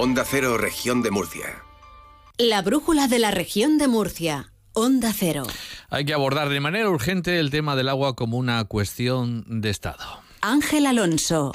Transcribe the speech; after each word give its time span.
Onda 0.00 0.24
Cero, 0.24 0.56
región 0.58 1.02
de 1.02 1.10
Murcia. 1.10 1.64
La 2.38 2.62
brújula 2.62 3.08
de 3.08 3.18
la 3.18 3.32
región 3.32 3.78
de 3.78 3.88
Murcia. 3.88 4.52
Onda 4.72 5.12
Cero. 5.12 5.42
Hay 5.90 6.04
que 6.04 6.14
abordar 6.14 6.50
de 6.50 6.60
manera 6.60 6.88
urgente 6.88 7.40
el 7.40 7.50
tema 7.50 7.74
del 7.74 7.88
agua 7.88 8.14
como 8.14 8.38
una 8.38 8.62
cuestión 8.66 9.60
de 9.60 9.70
Estado. 9.70 10.04
Ángel 10.40 10.86
Alonso. 10.86 11.50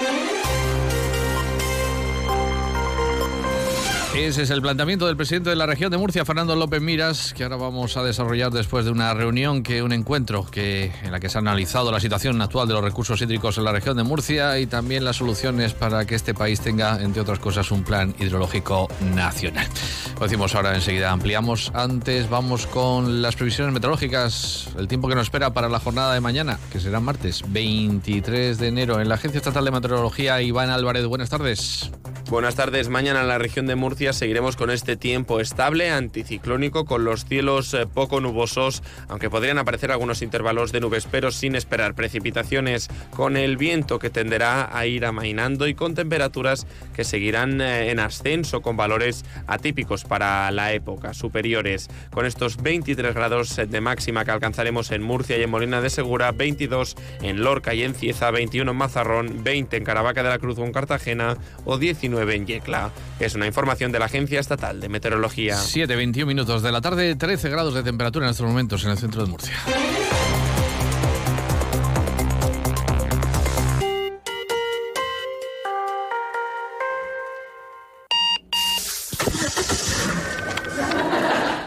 Ese 4.16 4.42
es 4.42 4.50
el 4.50 4.62
planteamiento 4.62 5.08
del 5.08 5.16
presidente 5.16 5.50
de 5.50 5.56
la 5.56 5.66
región 5.66 5.90
de 5.90 5.98
Murcia, 5.98 6.24
Fernando 6.24 6.54
López 6.54 6.80
Miras, 6.80 7.34
que 7.34 7.42
ahora 7.42 7.56
vamos 7.56 7.96
a 7.96 8.04
desarrollar 8.04 8.52
después 8.52 8.84
de 8.84 8.92
una 8.92 9.12
reunión, 9.12 9.64
que 9.64 9.82
un 9.82 9.92
encuentro 9.92 10.46
que, 10.48 10.92
en 11.02 11.10
la 11.10 11.18
que 11.18 11.28
se 11.28 11.36
ha 11.36 11.40
analizado 11.40 11.90
la 11.90 11.98
situación 11.98 12.40
actual 12.40 12.68
de 12.68 12.74
los 12.74 12.84
recursos 12.84 13.20
hídricos 13.20 13.58
en 13.58 13.64
la 13.64 13.72
región 13.72 13.96
de 13.96 14.04
Murcia 14.04 14.60
y 14.60 14.66
también 14.66 15.04
las 15.04 15.16
soluciones 15.16 15.74
para 15.74 16.06
que 16.06 16.14
este 16.14 16.32
país 16.32 16.60
tenga, 16.60 17.02
entre 17.02 17.22
otras 17.22 17.40
cosas, 17.40 17.72
un 17.72 17.82
plan 17.82 18.14
hidrológico 18.20 18.88
nacional. 19.00 19.66
Lo 20.14 20.22
decimos 20.22 20.54
ahora, 20.54 20.76
enseguida 20.76 21.10
ampliamos. 21.10 21.72
Antes 21.74 22.30
vamos 22.30 22.68
con 22.68 23.20
las 23.20 23.34
previsiones 23.34 23.74
meteorológicas, 23.74 24.68
el 24.78 24.86
tiempo 24.86 25.08
que 25.08 25.16
nos 25.16 25.24
espera 25.24 25.52
para 25.52 25.68
la 25.68 25.80
jornada 25.80 26.14
de 26.14 26.20
mañana, 26.20 26.60
que 26.70 26.78
será 26.78 27.00
martes 27.00 27.42
23 27.48 28.58
de 28.58 28.68
enero. 28.68 29.00
En 29.00 29.08
la 29.08 29.16
Agencia 29.16 29.38
Estatal 29.38 29.64
de 29.64 29.72
Meteorología, 29.72 30.40
Iván 30.40 30.70
Álvarez, 30.70 31.04
buenas 31.04 31.30
tardes. 31.30 31.90
Buenas 32.34 32.56
tardes. 32.56 32.88
Mañana 32.88 33.20
en 33.20 33.28
la 33.28 33.38
región 33.38 33.68
de 33.68 33.76
Murcia 33.76 34.12
seguiremos 34.12 34.56
con 34.56 34.68
este 34.68 34.96
tiempo 34.96 35.38
estable, 35.38 35.90
anticiclónico, 35.90 36.84
con 36.84 37.04
los 37.04 37.26
cielos 37.26 37.72
eh, 37.74 37.86
poco 37.86 38.20
nubosos, 38.20 38.82
aunque 39.06 39.30
podrían 39.30 39.58
aparecer 39.58 39.92
algunos 39.92 40.20
intervalos 40.20 40.72
de 40.72 40.80
nubes, 40.80 41.06
pero 41.08 41.30
sin 41.30 41.54
esperar 41.54 41.94
precipitaciones, 41.94 42.88
con 43.10 43.36
el 43.36 43.56
viento 43.56 44.00
que 44.00 44.10
tenderá 44.10 44.76
a 44.76 44.84
ir 44.84 45.06
amainando 45.06 45.68
y 45.68 45.74
con 45.74 45.94
temperaturas 45.94 46.66
que 46.92 47.04
seguirán 47.04 47.60
eh, 47.60 47.92
en 47.92 48.00
ascenso, 48.00 48.62
con 48.62 48.76
valores 48.76 49.24
atípicos 49.46 50.02
para 50.02 50.50
la 50.50 50.72
época, 50.72 51.14
superiores, 51.14 51.88
con 52.10 52.26
estos 52.26 52.56
23 52.60 53.14
grados 53.14 53.54
de 53.54 53.80
máxima 53.80 54.24
que 54.24 54.32
alcanzaremos 54.32 54.90
en 54.90 55.04
Murcia 55.04 55.38
y 55.38 55.42
en 55.44 55.50
Molina 55.50 55.80
de 55.80 55.88
Segura, 55.88 56.32
22 56.32 56.96
en 57.22 57.44
Lorca 57.44 57.74
y 57.74 57.84
en 57.84 57.94
Cieza, 57.94 58.32
21 58.32 58.72
en 58.72 58.76
Mazarrón, 58.76 59.44
20 59.44 59.76
en 59.76 59.84
Caravaca 59.84 60.24
de 60.24 60.30
la 60.30 60.40
Cruz 60.40 60.58
o 60.58 60.64
en 60.64 60.72
Cartagena 60.72 61.36
o 61.64 61.78
19 61.78 62.23
en 62.32 62.46
Yecla. 62.46 62.90
Es 63.20 63.34
una 63.34 63.46
información 63.46 63.92
de 63.92 63.98
la 63.98 64.06
Agencia 64.06 64.40
Estatal 64.40 64.80
de 64.80 64.88
Meteorología. 64.88 65.56
7, 65.56 65.94
21 65.94 66.26
minutos 66.26 66.62
de 66.62 66.72
la 66.72 66.80
tarde, 66.80 67.16
13 67.16 67.48
grados 67.50 67.74
de 67.74 67.82
temperatura 67.82 68.26
en 68.26 68.30
estos 68.30 68.46
momentos 68.46 68.84
en 68.84 68.90
el 68.90 68.98
centro 68.98 69.24
de 69.24 69.30
Murcia. 69.30 69.54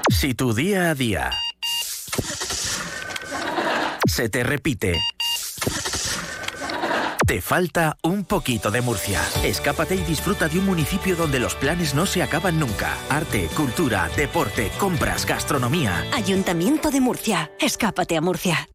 Si 0.09 0.33
tu 0.33 0.53
día 0.53 0.89
a 0.89 0.95
día 0.95 1.31
se 4.07 4.29
te 4.29 4.43
repite 4.43 4.99
te 7.27 7.41
falta 7.41 7.97
un 8.03 8.23
poquito 8.23 8.71
de 8.71 8.81
Murcia. 8.81 9.21
Escápate 9.43 9.95
y 9.95 10.03
disfruta 10.03 10.47
de 10.47 10.59
un 10.59 10.65
municipio 10.65 11.17
donde 11.17 11.41
los 11.41 11.55
planes 11.55 11.93
no 11.93 12.05
se 12.05 12.23
acaban 12.23 12.57
nunca. 12.57 12.97
Arte, 13.09 13.49
cultura, 13.53 14.09
deporte, 14.15 14.71
compras, 14.79 15.25
gastronomía. 15.25 16.05
Ayuntamiento 16.13 16.89
de 16.89 17.01
Murcia. 17.01 17.51
Escápate 17.59 18.15
a 18.15 18.21
Murcia. 18.21 18.69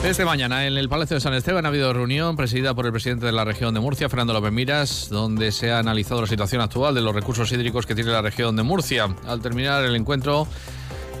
Desde 0.00 0.24
mañana 0.24 0.64
en 0.64 0.78
el 0.78 0.88
Palacio 0.88 1.16
de 1.16 1.20
San 1.20 1.34
Esteban 1.34 1.66
ha 1.66 1.68
habido 1.70 1.92
reunión 1.92 2.36
presidida 2.36 2.72
por 2.72 2.86
el 2.86 2.92
presidente 2.92 3.26
de 3.26 3.32
la 3.32 3.44
región 3.44 3.74
de 3.74 3.80
Murcia, 3.80 4.08
Fernando 4.08 4.32
López 4.32 4.52
Miras, 4.52 5.08
donde 5.10 5.50
se 5.50 5.72
ha 5.72 5.80
analizado 5.80 6.20
la 6.20 6.28
situación 6.28 6.62
actual 6.62 6.94
de 6.94 7.00
los 7.00 7.12
recursos 7.12 7.50
hídricos 7.50 7.84
que 7.84 7.96
tiene 7.96 8.12
la 8.12 8.22
región 8.22 8.54
de 8.54 8.62
Murcia. 8.62 9.08
Al 9.26 9.40
terminar 9.40 9.84
el 9.84 9.96
encuentro, 9.96 10.46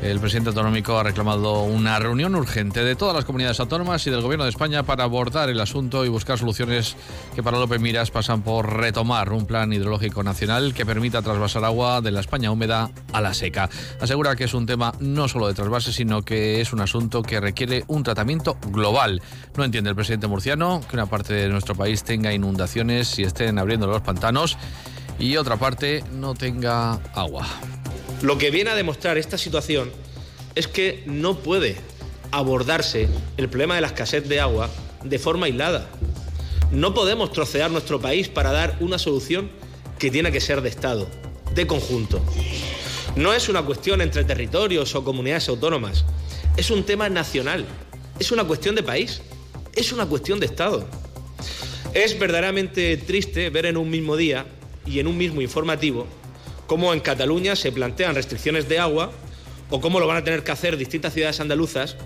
el 0.02 0.20
presidente 0.20 0.50
autonómico 0.50 0.98
ha 0.98 1.02
reclamado 1.02 1.62
una 1.62 1.98
reunión 1.98 2.34
urgente 2.34 2.84
de 2.84 2.94
todas 2.94 3.14
las 3.14 3.24
comunidades 3.24 3.58
autónomas 3.60 4.06
y 4.06 4.10
del 4.10 4.20
Gobierno 4.20 4.44
de 4.44 4.50
España 4.50 4.82
para 4.84 5.04
abordar 5.04 5.48
el 5.48 5.60
asunto 5.60 6.04
y 6.04 6.08
buscar 6.08 6.38
soluciones 6.38 6.96
que 7.34 7.42
para 7.42 7.58
López 7.58 7.80
Miras 7.80 8.10
pasan 8.10 8.42
por 8.42 8.76
retomar 8.76 9.32
un 9.32 9.46
plan 9.46 9.72
hidrológico 9.72 10.22
nacional 10.22 10.72
que 10.72 10.86
permita 10.86 11.22
trasvasar 11.22 11.64
agua 11.64 12.00
de 12.00 12.12
la 12.12 12.20
España 12.20 12.50
húmeda 12.50 12.90
a 13.12 13.20
la 13.20 13.34
seca. 13.34 13.68
Asegura 14.00 14.36
que 14.36 14.44
es 14.44 14.54
un 14.54 14.66
tema 14.66 14.92
no 15.00 15.26
solo 15.26 15.48
de 15.48 15.54
trasvase, 15.54 15.92
sino 15.92 16.22
que 16.22 16.60
es 16.60 16.72
un 16.72 16.80
asunto 16.80 17.22
que 17.22 17.40
requiere 17.40 17.84
un 17.88 18.02
tratamiento 18.02 18.56
global. 18.70 19.20
No 19.56 19.64
entiende 19.64 19.90
el 19.90 19.96
presidente 19.96 20.28
murciano 20.28 20.80
que 20.88 20.96
una 20.96 21.06
parte 21.06 21.34
de 21.34 21.48
nuestro 21.48 21.74
país 21.74 22.04
tenga 22.04 22.32
inundaciones 22.32 23.18
y 23.18 23.24
estén 23.24 23.58
abriendo 23.58 23.86
los 23.86 24.02
pantanos 24.02 24.56
y 25.18 25.36
otra 25.36 25.56
parte 25.56 26.04
no 26.12 26.34
tenga 26.34 26.92
agua. 27.14 27.46
Lo 28.22 28.36
que 28.36 28.50
viene 28.50 28.70
a 28.70 28.74
demostrar 28.74 29.16
esta 29.16 29.38
situación 29.38 29.92
es 30.56 30.66
que 30.66 31.04
no 31.06 31.38
puede 31.38 31.76
abordarse 32.32 33.08
el 33.36 33.48
problema 33.48 33.76
de 33.76 33.80
la 33.80 33.86
escasez 33.86 34.28
de 34.28 34.40
agua 34.40 34.68
de 35.04 35.20
forma 35.20 35.46
aislada. 35.46 35.88
No 36.72 36.94
podemos 36.94 37.32
trocear 37.32 37.70
nuestro 37.70 38.00
país 38.00 38.28
para 38.28 38.50
dar 38.50 38.76
una 38.80 38.98
solución 38.98 39.50
que 40.00 40.10
tiene 40.10 40.32
que 40.32 40.40
ser 40.40 40.62
de 40.62 40.68
Estado, 40.68 41.08
de 41.54 41.68
conjunto. 41.68 42.20
No 43.14 43.32
es 43.32 43.48
una 43.48 43.62
cuestión 43.62 44.00
entre 44.00 44.24
territorios 44.24 44.96
o 44.96 45.04
comunidades 45.04 45.48
autónomas, 45.48 46.04
es 46.56 46.72
un 46.72 46.82
tema 46.82 47.08
nacional, 47.08 47.66
es 48.18 48.32
una 48.32 48.42
cuestión 48.42 48.74
de 48.74 48.82
país, 48.82 49.22
es 49.76 49.92
una 49.92 50.06
cuestión 50.06 50.40
de 50.40 50.46
Estado. 50.46 50.84
Es 51.94 52.18
verdaderamente 52.18 52.96
triste 52.96 53.48
ver 53.50 53.66
en 53.66 53.76
un 53.76 53.88
mismo 53.88 54.16
día 54.16 54.44
y 54.84 54.98
en 54.98 55.06
un 55.06 55.16
mismo 55.16 55.40
informativo 55.40 56.06
cómo 56.68 56.92
en 56.92 57.00
Cataluña 57.00 57.56
se 57.56 57.72
plantean 57.72 58.14
restricciones 58.14 58.68
de 58.68 58.78
agua 58.78 59.10
o 59.70 59.80
cómo 59.80 59.98
lo 59.98 60.06
van 60.06 60.18
a 60.18 60.24
tener 60.24 60.44
que 60.44 60.52
hacer 60.52 60.76
distintas 60.76 61.14
ciudades 61.14 61.40
andaluzas, 61.40 61.96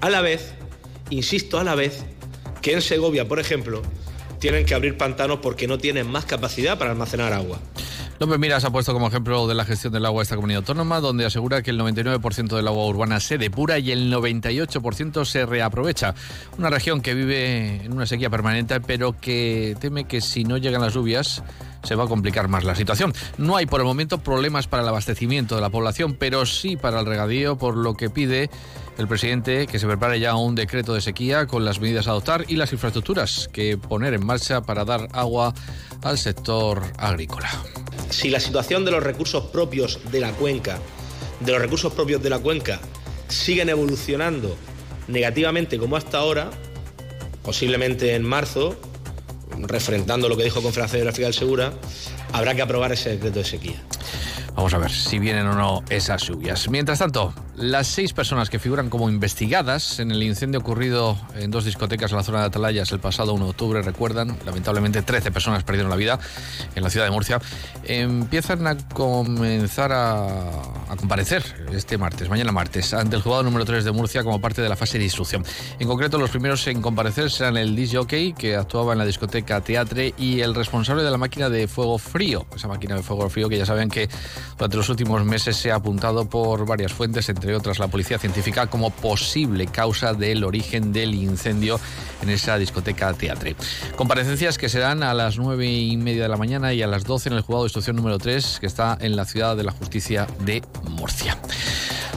a 0.00 0.08
la 0.08 0.22
vez, 0.22 0.52
insisto, 1.10 1.58
a 1.58 1.64
la 1.64 1.74
vez, 1.74 2.04
que 2.62 2.72
en 2.72 2.82
Segovia, 2.82 3.26
por 3.26 3.40
ejemplo, 3.40 3.82
tienen 4.38 4.64
que 4.64 4.74
abrir 4.74 4.96
pantanos 4.96 5.40
porque 5.42 5.66
no 5.66 5.76
tienen 5.76 6.06
más 6.06 6.24
capacidad 6.24 6.78
para 6.78 6.92
almacenar 6.92 7.32
agua. 7.32 7.58
López 8.20 8.38
Miras 8.38 8.66
ha 8.66 8.70
puesto 8.70 8.92
como 8.92 9.06
ejemplo 9.08 9.46
de 9.46 9.54
la 9.54 9.64
gestión 9.64 9.94
del 9.94 10.04
agua 10.04 10.22
esta 10.22 10.34
comunidad 10.36 10.58
autónoma, 10.58 11.00
donde 11.00 11.24
asegura 11.24 11.62
que 11.62 11.70
el 11.70 11.80
99% 11.80 12.54
del 12.54 12.68
agua 12.68 12.84
urbana 12.84 13.18
se 13.18 13.38
depura 13.38 13.78
y 13.78 13.92
el 13.92 14.12
98% 14.12 15.24
se 15.24 15.46
reaprovecha. 15.46 16.14
Una 16.58 16.68
región 16.68 17.00
que 17.00 17.14
vive 17.14 17.82
en 17.82 17.94
una 17.94 18.04
sequía 18.04 18.28
permanente, 18.28 18.78
pero 18.82 19.18
que 19.18 19.74
teme 19.80 20.04
que 20.04 20.20
si 20.20 20.44
no 20.44 20.58
llegan 20.58 20.82
las 20.82 20.92
lluvias 20.92 21.42
se 21.82 21.94
va 21.94 22.04
a 22.04 22.08
complicar 22.08 22.48
más 22.48 22.62
la 22.62 22.74
situación. 22.74 23.14
No 23.38 23.56
hay 23.56 23.64
por 23.64 23.80
el 23.80 23.86
momento 23.86 24.18
problemas 24.18 24.66
para 24.66 24.82
el 24.82 24.88
abastecimiento 24.90 25.54
de 25.54 25.62
la 25.62 25.70
población, 25.70 26.14
pero 26.18 26.44
sí 26.44 26.76
para 26.76 27.00
el 27.00 27.06
regadío, 27.06 27.56
por 27.56 27.74
lo 27.74 27.94
que 27.94 28.10
pide 28.10 28.50
el 28.98 29.08
presidente 29.08 29.66
que 29.66 29.78
se 29.78 29.86
prepare 29.86 30.20
ya 30.20 30.34
un 30.34 30.54
decreto 30.54 30.92
de 30.92 31.00
sequía 31.00 31.46
con 31.46 31.64
las 31.64 31.80
medidas 31.80 32.06
a 32.06 32.10
adoptar 32.10 32.44
y 32.48 32.56
las 32.56 32.70
infraestructuras 32.74 33.48
que 33.50 33.78
poner 33.78 34.12
en 34.12 34.26
marcha 34.26 34.60
para 34.60 34.84
dar 34.84 35.08
agua 35.12 35.54
al 36.02 36.18
sector 36.18 36.82
agrícola. 36.98 37.48
Si 38.08 38.30
la 38.30 38.40
situación 38.40 38.84
de 38.84 38.90
los 38.90 39.02
recursos 39.02 39.44
propios 39.46 40.00
de 40.10 40.20
la 40.20 40.32
cuenca, 40.32 40.78
de 41.40 41.52
los 41.52 41.60
recursos 41.60 41.92
propios 41.92 42.22
de 42.22 42.30
la 42.30 42.38
cuenca, 42.38 42.80
siguen 43.28 43.68
evolucionando 43.68 44.56
negativamente 45.08 45.78
como 45.78 45.96
hasta 45.96 46.18
ahora, 46.18 46.50
posiblemente 47.42 48.14
en 48.14 48.22
marzo, 48.22 48.76
refrentando 49.58 50.28
lo 50.28 50.36
que 50.36 50.44
dijo 50.44 50.62
Confederación 50.62 51.00
Hidrográfica 51.00 51.26
del 51.26 51.34
Segura, 51.34 51.72
habrá 52.32 52.54
que 52.54 52.62
aprobar 52.62 52.92
ese 52.92 53.10
decreto 53.10 53.40
de 53.40 53.44
sequía. 53.44 53.82
Vamos 54.54 54.74
a 54.74 54.78
ver 54.78 54.90
si 54.90 55.18
vienen 55.18 55.46
o 55.46 55.54
no 55.54 55.82
esas 55.88 56.22
lluvias. 56.22 56.68
Mientras 56.68 56.98
tanto, 56.98 57.32
las 57.56 57.88
seis 57.88 58.12
personas 58.12 58.48
que 58.48 58.58
figuran 58.58 58.88
como 58.88 59.10
investigadas 59.10 60.00
en 60.00 60.10
el 60.10 60.22
incendio 60.22 60.60
ocurrido 60.60 61.18
en 61.36 61.50
dos 61.50 61.64
discotecas 61.64 62.10
en 62.10 62.16
la 62.16 62.22
zona 62.22 62.40
de 62.40 62.46
Atalayas 62.46 62.90
el 62.92 63.00
pasado 63.00 63.34
1 63.34 63.44
de 63.44 63.50
octubre, 63.50 63.82
recuerdan, 63.82 64.36
lamentablemente 64.46 65.02
13 65.02 65.30
personas 65.30 65.62
perdieron 65.62 65.90
la 65.90 65.96
vida 65.96 66.18
en 66.74 66.82
la 66.82 66.90
ciudad 66.90 67.04
de 67.04 67.12
Murcia, 67.12 67.38
empiezan 67.84 68.66
a 68.66 68.76
comenzar 68.76 69.92
a, 69.92 70.36
comparecer 70.96 71.42
este 71.72 71.98
martes, 71.98 72.28
mañana 72.28 72.50
martes, 72.50 72.94
ante 72.94 73.16
el 73.16 73.22
juzgado 73.22 73.42
número 73.42 73.64
3 73.64 73.84
de 73.84 73.92
Murcia 73.92 74.24
como 74.24 74.40
parte 74.40 74.62
de 74.62 74.68
la 74.68 74.76
fase 74.76 74.98
de 74.98 75.04
instrucción. 75.04 75.44
En 75.78 75.86
concreto, 75.86 76.18
los 76.18 76.30
primeros 76.30 76.66
en 76.66 76.82
comparecer 76.82 77.30
serán 77.30 77.56
el 77.56 77.78
jockey 77.90 78.32
que 78.32 78.56
actuaba 78.56 78.92
en 78.92 78.98
la 78.98 79.04
discoteca 79.04 79.60
Teatre 79.60 80.14
y 80.18 80.40
el 80.40 80.54
responsable 80.54 81.02
de 81.02 81.10
la 81.10 81.18
máquina 81.18 81.48
de 81.48 81.68
fuego 81.68 81.98
frío, 81.98 82.46
esa 82.54 82.68
máquina 82.68 82.96
de 82.96 83.02
fuego 83.02 83.28
frío 83.28 83.48
que 83.48 83.58
ya 83.58 83.66
saben 83.66 83.88
que 83.88 84.08
durante 84.56 84.76
los 84.76 84.88
últimos 84.88 85.24
meses 85.24 85.56
se 85.56 85.70
ha 85.70 85.76
apuntado 85.76 86.24
por 86.24 86.66
varias 86.66 86.92
fuentes, 86.92 87.28
entre 87.28 87.54
otras 87.54 87.78
la 87.78 87.88
policía 87.88 88.18
científica, 88.18 88.66
como 88.66 88.90
posible 88.90 89.66
causa 89.66 90.14
del 90.14 90.44
origen 90.44 90.92
del 90.92 91.14
incendio 91.14 91.80
en 92.22 92.30
esa 92.30 92.58
discoteca 92.58 93.12
Teatre. 93.14 93.56
Comparecencias 93.96 94.58
que 94.58 94.68
serán 94.68 95.02
a 95.02 95.14
las 95.14 95.38
nueve 95.38 95.66
y 95.66 95.96
media 95.96 96.22
de 96.22 96.28
la 96.28 96.36
mañana 96.36 96.72
y 96.72 96.82
a 96.82 96.86
las 96.86 97.04
12 97.04 97.30
en 97.30 97.34
el 97.36 97.42
juzgado 97.42 97.64
de 97.64 97.66
instrucción 97.68 97.96
número 97.96 98.18
3, 98.18 98.58
que 98.60 98.66
está 98.66 98.96
en 99.00 99.16
la 99.16 99.24
ciudad 99.24 99.56
de 99.56 99.64
la 99.64 99.72
justicia 99.72 100.26
de 100.44 100.62
Murcia. 100.88 101.38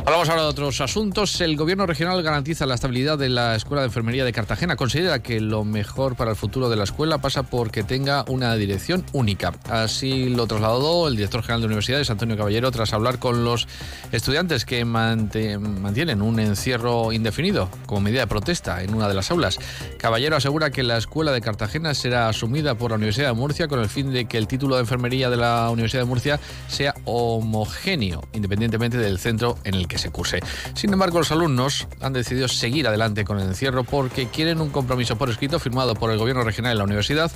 Hablamos 0.05 0.27
ahora 0.27 0.41
de 0.41 0.47
otros 0.50 0.81
asuntos. 0.81 1.39
El 1.39 1.55
gobierno 1.55 1.85
regional 1.85 2.21
garantiza 2.21 2.65
la 2.65 2.75
estabilidad 2.75 3.17
de 3.17 3.29
la 3.29 3.55
Escuela 3.55 3.83
de 3.83 3.88
Enfermería 3.88 4.25
de 4.25 4.33
Cartagena. 4.33 4.75
Considera 4.75 5.19
que 5.19 5.39
lo 5.39 5.63
mejor 5.63 6.17
para 6.17 6.31
el 6.31 6.35
futuro 6.35 6.67
de 6.67 6.75
la 6.75 6.83
escuela 6.83 7.19
pasa 7.19 7.44
por 7.44 7.71
que 7.71 7.83
tenga 7.83 8.25
una 8.27 8.53
dirección 8.55 9.05
única. 9.13 9.53
Así 9.69 10.27
lo 10.27 10.45
trasladó 10.45 11.07
el 11.07 11.15
director 11.15 11.41
general 11.41 11.61
de 11.61 11.67
universidades, 11.67 12.09
Antonio 12.09 12.35
Caballero, 12.35 12.69
tras 12.69 12.91
hablar 12.91 13.17
con 13.17 13.45
los 13.45 13.65
estudiantes 14.11 14.65
que 14.65 14.83
mantienen 14.83 16.21
un 16.21 16.38
encierro 16.41 17.13
indefinido 17.13 17.69
como 17.85 18.01
medida 18.01 18.19
de 18.19 18.27
protesta 18.27 18.83
en 18.83 18.94
una 18.94 19.07
de 19.07 19.13
las 19.13 19.31
aulas. 19.31 19.57
Caballero 20.00 20.35
asegura 20.35 20.69
que 20.69 20.83
la 20.83 20.97
Escuela 20.97 21.31
de 21.31 21.39
Cartagena 21.39 21.94
será 21.94 22.27
asumida 22.27 22.75
por 22.75 22.91
la 22.91 22.97
Universidad 22.97 23.27
de 23.27 23.33
Murcia 23.35 23.69
con 23.69 23.79
el 23.79 23.88
fin 23.88 24.11
de 24.11 24.25
que 24.25 24.38
el 24.38 24.47
título 24.47 24.75
de 24.75 24.81
enfermería 24.81 25.29
de 25.29 25.38
la 25.38 25.69
Universidad 25.69 26.01
de 26.01 26.09
Murcia 26.09 26.41
sea 26.67 26.94
homogéneo, 27.05 28.27
independientemente 28.33 28.97
del 28.97 29.17
centro 29.17 29.57
en 29.63 29.75
el 29.75 29.88
que 29.88 29.92
se 29.97 30.09
curse. 30.09 30.39
Sin 30.75 30.93
embargo, 30.93 31.19
los 31.19 31.31
alumnos 31.31 31.87
han 32.01 32.13
decidido 32.13 32.47
seguir 32.47 32.87
adelante 32.87 33.25
con 33.25 33.39
el 33.39 33.47
encierro 33.47 33.83
porque 33.83 34.27
quieren 34.27 34.61
un 34.61 34.69
compromiso 34.69 35.17
por 35.17 35.29
escrito 35.29 35.59
firmado 35.59 35.95
por 35.95 36.11
el 36.11 36.17
gobierno 36.17 36.43
regional 36.43 36.75
y 36.75 36.77
la 36.77 36.83
universidad 36.83 37.31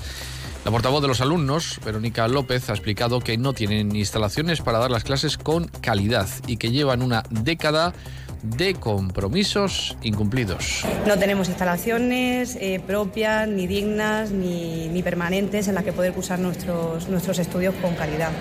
la 0.67 0.71
portavoz 0.71 1.01
de 1.01 1.07
los 1.07 1.21
alumnos, 1.21 1.79
Verónica 1.85 2.27
López, 2.27 2.69
ha 2.69 2.73
explicado 2.73 3.21
que 3.21 3.37
no 3.37 3.53
tienen 3.53 3.95
instalaciones 3.95 4.59
para 4.59 4.79
dar 4.79 4.91
las 4.91 5.05
clases 5.05 5.37
con 5.37 5.69
calidad 5.69 6.27
y 6.45 6.57
que 6.57 6.71
llevan 6.71 7.01
una 7.01 7.23
década 7.29 7.93
de 8.43 8.73
compromisos 8.73 9.95
incumplidos. 10.03 10.83
No 11.07 11.17
tenemos 11.17 11.47
instalaciones 11.47 12.57
eh, 12.59 12.81
propias, 12.85 13.47
ni 13.47 13.65
dignas, 13.65 14.31
ni, 14.31 14.89
ni, 14.89 15.01
permanentes 15.03 15.69
en 15.69 15.75
las 15.75 15.85
que 15.85 15.93
poder 15.93 16.11
cursar 16.11 16.39
nuestros, 16.39 17.07
nuestros 17.07 17.39
estudios 17.39 17.73
con 17.75 17.95
calidad. 17.95 18.31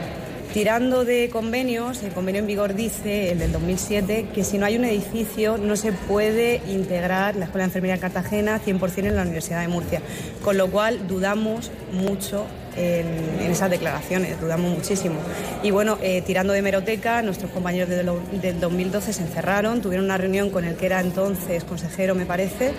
Tirando 0.56 1.04
de 1.04 1.28
convenios, 1.28 2.02
el 2.02 2.14
convenio 2.14 2.40
en 2.40 2.46
vigor 2.46 2.72
dice, 2.74 3.30
el 3.30 3.40
del 3.40 3.52
2007, 3.52 4.28
que 4.34 4.42
si 4.42 4.56
no 4.56 4.64
hay 4.64 4.78
un 4.78 4.86
edificio 4.86 5.58
no 5.58 5.76
se 5.76 5.92
puede 5.92 6.62
integrar 6.66 7.36
la 7.36 7.44
Escuela 7.44 7.64
de 7.64 7.68
Enfermería 7.68 7.96
en 7.96 8.00
Cartagena 8.00 8.58
100% 8.64 9.04
en 9.04 9.16
la 9.16 9.20
Universidad 9.20 9.60
de 9.60 9.68
Murcia, 9.68 10.00
con 10.42 10.56
lo 10.56 10.70
cual 10.70 11.06
dudamos 11.06 11.70
mucho 11.92 12.46
en, 12.74 13.06
esas 13.50 13.68
declaraciones, 13.68 14.40
dudamos 14.40 14.74
muchísimo. 14.74 15.16
Y 15.62 15.72
bueno, 15.72 15.98
eh, 16.00 16.22
tirando 16.22 16.54
de 16.54 16.62
meroteca, 16.62 17.20
nuestros 17.20 17.50
compañeros 17.50 17.90
del 17.90 18.58
2012 18.58 19.12
se 19.12 19.22
encerraron, 19.24 19.82
tuvieron 19.82 20.06
una 20.06 20.16
reunión 20.16 20.48
con 20.48 20.64
el 20.64 20.76
que 20.76 20.86
era 20.86 21.00
entonces 21.00 21.64
consejero, 21.64 22.14
me 22.14 22.24
parece, 22.24 22.72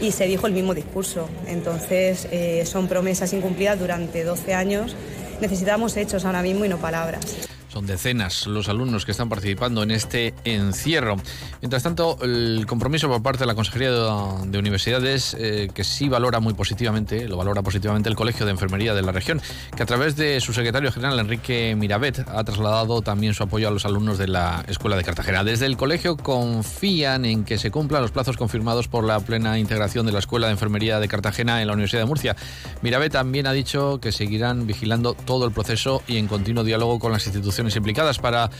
y 0.00 0.12
se 0.12 0.28
dijo 0.28 0.46
el 0.46 0.52
mismo 0.52 0.72
discurso. 0.72 1.28
Entonces, 1.48 2.28
eh, 2.30 2.64
son 2.64 2.86
promesas 2.86 3.32
incumplidas 3.32 3.76
durante 3.76 4.22
12 4.22 4.54
años 4.54 4.94
necesitamos 5.40 5.96
hechos 5.96 6.24
ahora 6.24 6.42
mismo 6.42 6.64
y 6.64 6.68
no 6.68 6.78
palabras. 6.78 7.48
Son 7.74 7.86
decenas 7.86 8.46
los 8.46 8.68
alumnos 8.68 9.04
que 9.04 9.10
están 9.10 9.28
participando 9.28 9.82
en 9.82 9.90
este 9.90 10.32
encierro. 10.44 11.16
Mientras 11.60 11.82
tanto, 11.82 12.16
el 12.22 12.66
compromiso 12.68 13.08
por 13.08 13.20
parte 13.20 13.40
de 13.40 13.46
la 13.46 13.56
Consejería 13.56 13.90
de, 13.90 14.58
Universidades, 14.58 15.34
eh, 15.36 15.68
que 15.74 15.82
sí 15.82 16.08
valora 16.08 16.38
muy 16.38 16.54
positivamente, 16.54 17.26
lo 17.26 17.36
valora 17.36 17.62
positivamente 17.62 18.08
el 18.08 18.14
Colegio 18.14 18.46
de 18.46 18.52
Enfermería 18.52 18.94
de 18.94 19.02
la 19.02 19.10
región, 19.10 19.42
que 19.76 19.82
a 19.82 19.86
través 19.86 20.14
de 20.14 20.40
su 20.40 20.52
secretario 20.52 20.92
general, 20.92 21.18
Enrique 21.18 21.74
Mirabet, 21.76 22.20
ha 22.28 22.44
trasladado 22.44 23.02
también 23.02 23.34
su 23.34 23.42
apoyo 23.42 23.66
a 23.66 23.72
los 23.72 23.84
alumnos 23.84 24.18
de 24.18 24.28
la 24.28 24.64
Escuela 24.68 24.96
de 24.96 25.02
Cartagena. 25.02 25.42
Desde 25.42 25.66
el 25.66 25.76
colegio 25.76 26.16
confían 26.16 27.24
en 27.24 27.42
que 27.42 27.58
se 27.58 27.72
cumplan 27.72 28.02
los 28.02 28.12
plazos 28.12 28.36
confirmados 28.36 28.86
por 28.86 29.02
la 29.02 29.18
plena 29.18 29.58
integración 29.58 30.06
de 30.06 30.12
la 30.12 30.20
Escuela 30.20 30.46
de 30.46 30.52
Enfermería 30.52 31.00
de 31.00 31.08
Cartagena 31.08 31.60
en 31.60 31.66
la 31.66 31.72
Universidad 31.72 32.02
de 32.02 32.06
Murcia. 32.06 32.36
Mirabet 32.82 33.10
también 33.10 33.48
ha 33.48 33.52
dicho 33.52 33.98
que 34.00 34.12
seguirán 34.12 34.64
vigilando 34.64 35.14
todo 35.14 35.44
el 35.44 35.50
proceso 35.50 36.04
y 36.06 36.18
en 36.18 36.28
continuo 36.28 36.62
diálogo 36.62 37.00
con 37.00 37.10
las 37.10 37.26
instituciones 37.26 37.63
implicadas 37.76 38.18
para 38.18 38.50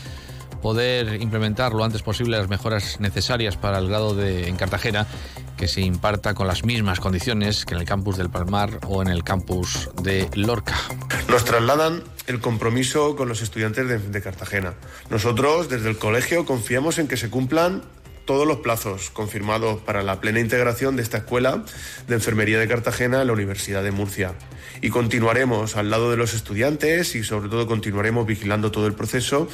poder 0.61 1.21
implementar 1.21 1.73
lo 1.73 1.83
antes 1.83 2.01
posible 2.01 2.37
las 2.37 2.49
mejoras 2.49 2.99
necesarias 2.99 3.55
para 3.55 3.77
el 3.77 3.87
grado 3.87 4.15
de 4.15 4.47
en 4.47 4.55
Cartagena 4.55 5.05
que 5.57 5.67
se 5.67 5.81
imparta 5.81 6.33
con 6.33 6.47
las 6.47 6.65
mismas 6.65 6.99
condiciones 6.99 7.65
que 7.65 7.75
en 7.75 7.81
el 7.81 7.85
campus 7.85 8.17
del 8.17 8.29
Palmar 8.29 8.79
o 8.87 9.01
en 9.01 9.09
el 9.09 9.23
campus 9.23 9.89
de 10.01 10.27
Lorca. 10.33 10.75
Nos 11.29 11.45
trasladan 11.45 12.03
el 12.27 12.39
compromiso 12.39 13.15
con 13.15 13.29
los 13.29 13.41
estudiantes 13.41 14.11
de, 14.11 14.21
Cartagena. 14.21 14.73
Nosotros 15.09 15.69
desde 15.69 15.89
el 15.89 15.97
colegio 15.97 16.45
confiamos 16.45 16.97
en 16.97 17.07
que 17.07 17.17
se 17.17 17.29
cumplan 17.29 17.83
todos 18.25 18.47
los 18.47 18.57
plazos 18.57 19.11
confirmados 19.11 19.81
para 19.81 20.01
la 20.01 20.19
plena 20.19 20.39
integración 20.39 20.95
de 20.95 21.03
esta 21.03 21.17
escuela 21.17 21.63
de 22.07 22.15
enfermería 22.15 22.57
de 22.57 22.67
Cartagena 22.67 23.21
en 23.21 23.27
la 23.27 23.33
Universidad 23.33 23.83
de 23.83 23.91
Murcia. 23.91 24.33
Y 24.85 24.91
continuaremos 24.91 25.77
al 25.77 25.89
lado 25.89 26.11
de 26.11 26.17
los 26.17 26.35
estudiantes 26.35 27.15
y 27.15 27.23
sobre 27.23 27.49
todo 27.49 27.65
continuaremos 27.65 28.27
vigilando 28.27 28.69
todo 28.69 28.85
el 28.85 28.93
proceso 28.93 29.47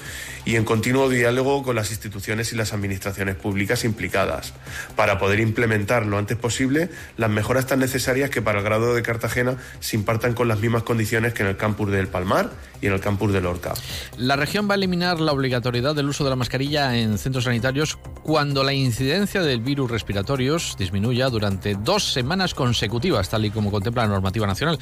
y 0.43 0.57
en 0.57 0.65
continuo 0.65 1.07
diálogo 1.07 1.63
con 1.63 1.77
las 1.77 1.89
instituciones 1.89 2.51
y 2.51 2.57
las 2.57 2.73
administraciones 2.73 3.37
públicas 3.37 3.85
implicadas 3.85 4.51
para 4.97 5.19
poder 5.19 5.39
implementar 5.39 6.05
lo 6.05 6.17
antes 6.17 6.35
posible 6.35 6.89
las 7.15 7.29
mejoras 7.29 7.65
tan 7.65 7.79
necesarias 7.79 8.29
que 8.29 8.41
para 8.41 8.59
el 8.59 8.65
grado 8.65 8.93
de 8.93 9.03
Cartagena 9.03 9.55
se 9.79 9.95
impartan 9.95 10.33
con 10.33 10.49
las 10.49 10.59
mismas 10.59 10.83
condiciones 10.83 11.33
que 11.33 11.43
en 11.43 11.47
el 11.47 11.55
campus 11.55 11.89
del 11.91 12.09
Palmar 12.09 12.51
y 12.81 12.87
en 12.87 12.93
el 12.93 12.99
campus 12.99 13.31
de 13.31 13.39
Lorca. 13.39 13.73
La 14.17 14.35
región 14.35 14.67
va 14.67 14.73
a 14.73 14.75
eliminar 14.75 15.21
la 15.21 15.31
obligatoriedad 15.31 15.95
del 15.95 16.09
uso 16.09 16.25
de 16.25 16.31
la 16.31 16.35
mascarilla 16.35 16.97
en 16.97 17.17
centros 17.17 17.45
sanitarios 17.45 17.97
cuando 18.23 18.65
la 18.65 18.73
incidencia 18.73 19.41
del 19.43 19.61
virus 19.61 19.89
respiratorios 19.89 20.75
disminuya 20.77 21.29
durante 21.29 21.75
dos 21.75 22.11
semanas 22.11 22.53
consecutivas, 22.53 23.29
tal 23.29 23.45
y 23.45 23.51
como 23.51 23.71
contempla 23.71 24.03
la 24.03 24.09
normativa 24.09 24.45
nacional. 24.45 24.77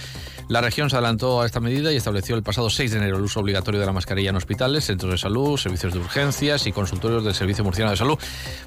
La 0.48 0.62
región 0.62 0.90
se 0.90 0.96
adelantó 0.96 1.42
a 1.42 1.46
esta 1.46 1.60
medida 1.60 1.92
y 1.92 1.96
estableció 1.96 2.36
el 2.36 2.44
pasado 2.44 2.70
6 2.70 2.92
de 2.92 2.98
enero 2.98 3.18
el 3.18 3.24
uso 3.24 3.40
obligatorio 3.40 3.80
de 3.80 3.86
la 3.86 3.92
mascarilla 3.92 4.30
en 4.30 4.36
hospitales, 4.36 4.86
centros 4.86 5.12
de 5.12 5.18
salud, 5.18 5.58
servicios 5.58 5.94
de 5.94 6.00
urgencias 6.00 6.66
y 6.66 6.72
consultorios 6.72 7.24
del 7.24 7.36
Servicio 7.36 7.64
Murciano 7.64 7.92
de 7.92 7.98
Salud. 7.98 8.18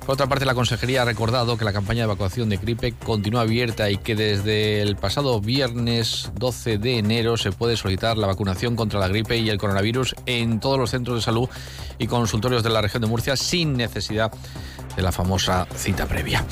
Por 0.01 0.15
otra 0.15 0.29
parte, 0.29 0.45
la 0.45 0.55
Consejería 0.55 1.03
ha 1.03 1.05
recordado 1.05 1.57
que 1.57 1.65
la 1.65 1.73
campaña 1.73 2.01
de 2.01 2.05
evacuación 2.05 2.49
de 2.49 2.59
gripe 2.59 2.93
continúa 2.93 3.43
abierta 3.43 3.91
y 3.91 3.97
que 3.97 4.15
desde 4.15 4.81
el 4.83 4.97
pasado 4.97 5.41
viernes 5.41 6.31
12 6.37 6.79
de 6.79 6.99
enero 6.99 7.37
se 7.37 7.53
puede 7.53 7.77
solicitar 7.77 8.17
la 8.17 8.27
vacunación 8.27 8.77
contra 8.77 9.01
la 9.01 9.09
gripe 9.09 9.39
y 9.39 9.51
el 9.51 9.59
coronavirus 9.59 10.15
en 10.27 10.61
todos 10.61 10.79
los 10.79 10.91
centros 10.91 11.17
de 11.17 11.23
salud 11.23 11.49
y 11.99 12.07
consultorios 12.07 12.63
de 12.63 12.71
la 12.71 12.81
región 12.81 13.01
de 13.01 13.09
Murcia 13.09 13.37
sin 13.37 13.77
necesidad 13.77 14.33
de 14.95 15.03
la 15.03 15.13
famosa 15.13 15.67
cita 15.75 16.07
previa. 16.07 16.45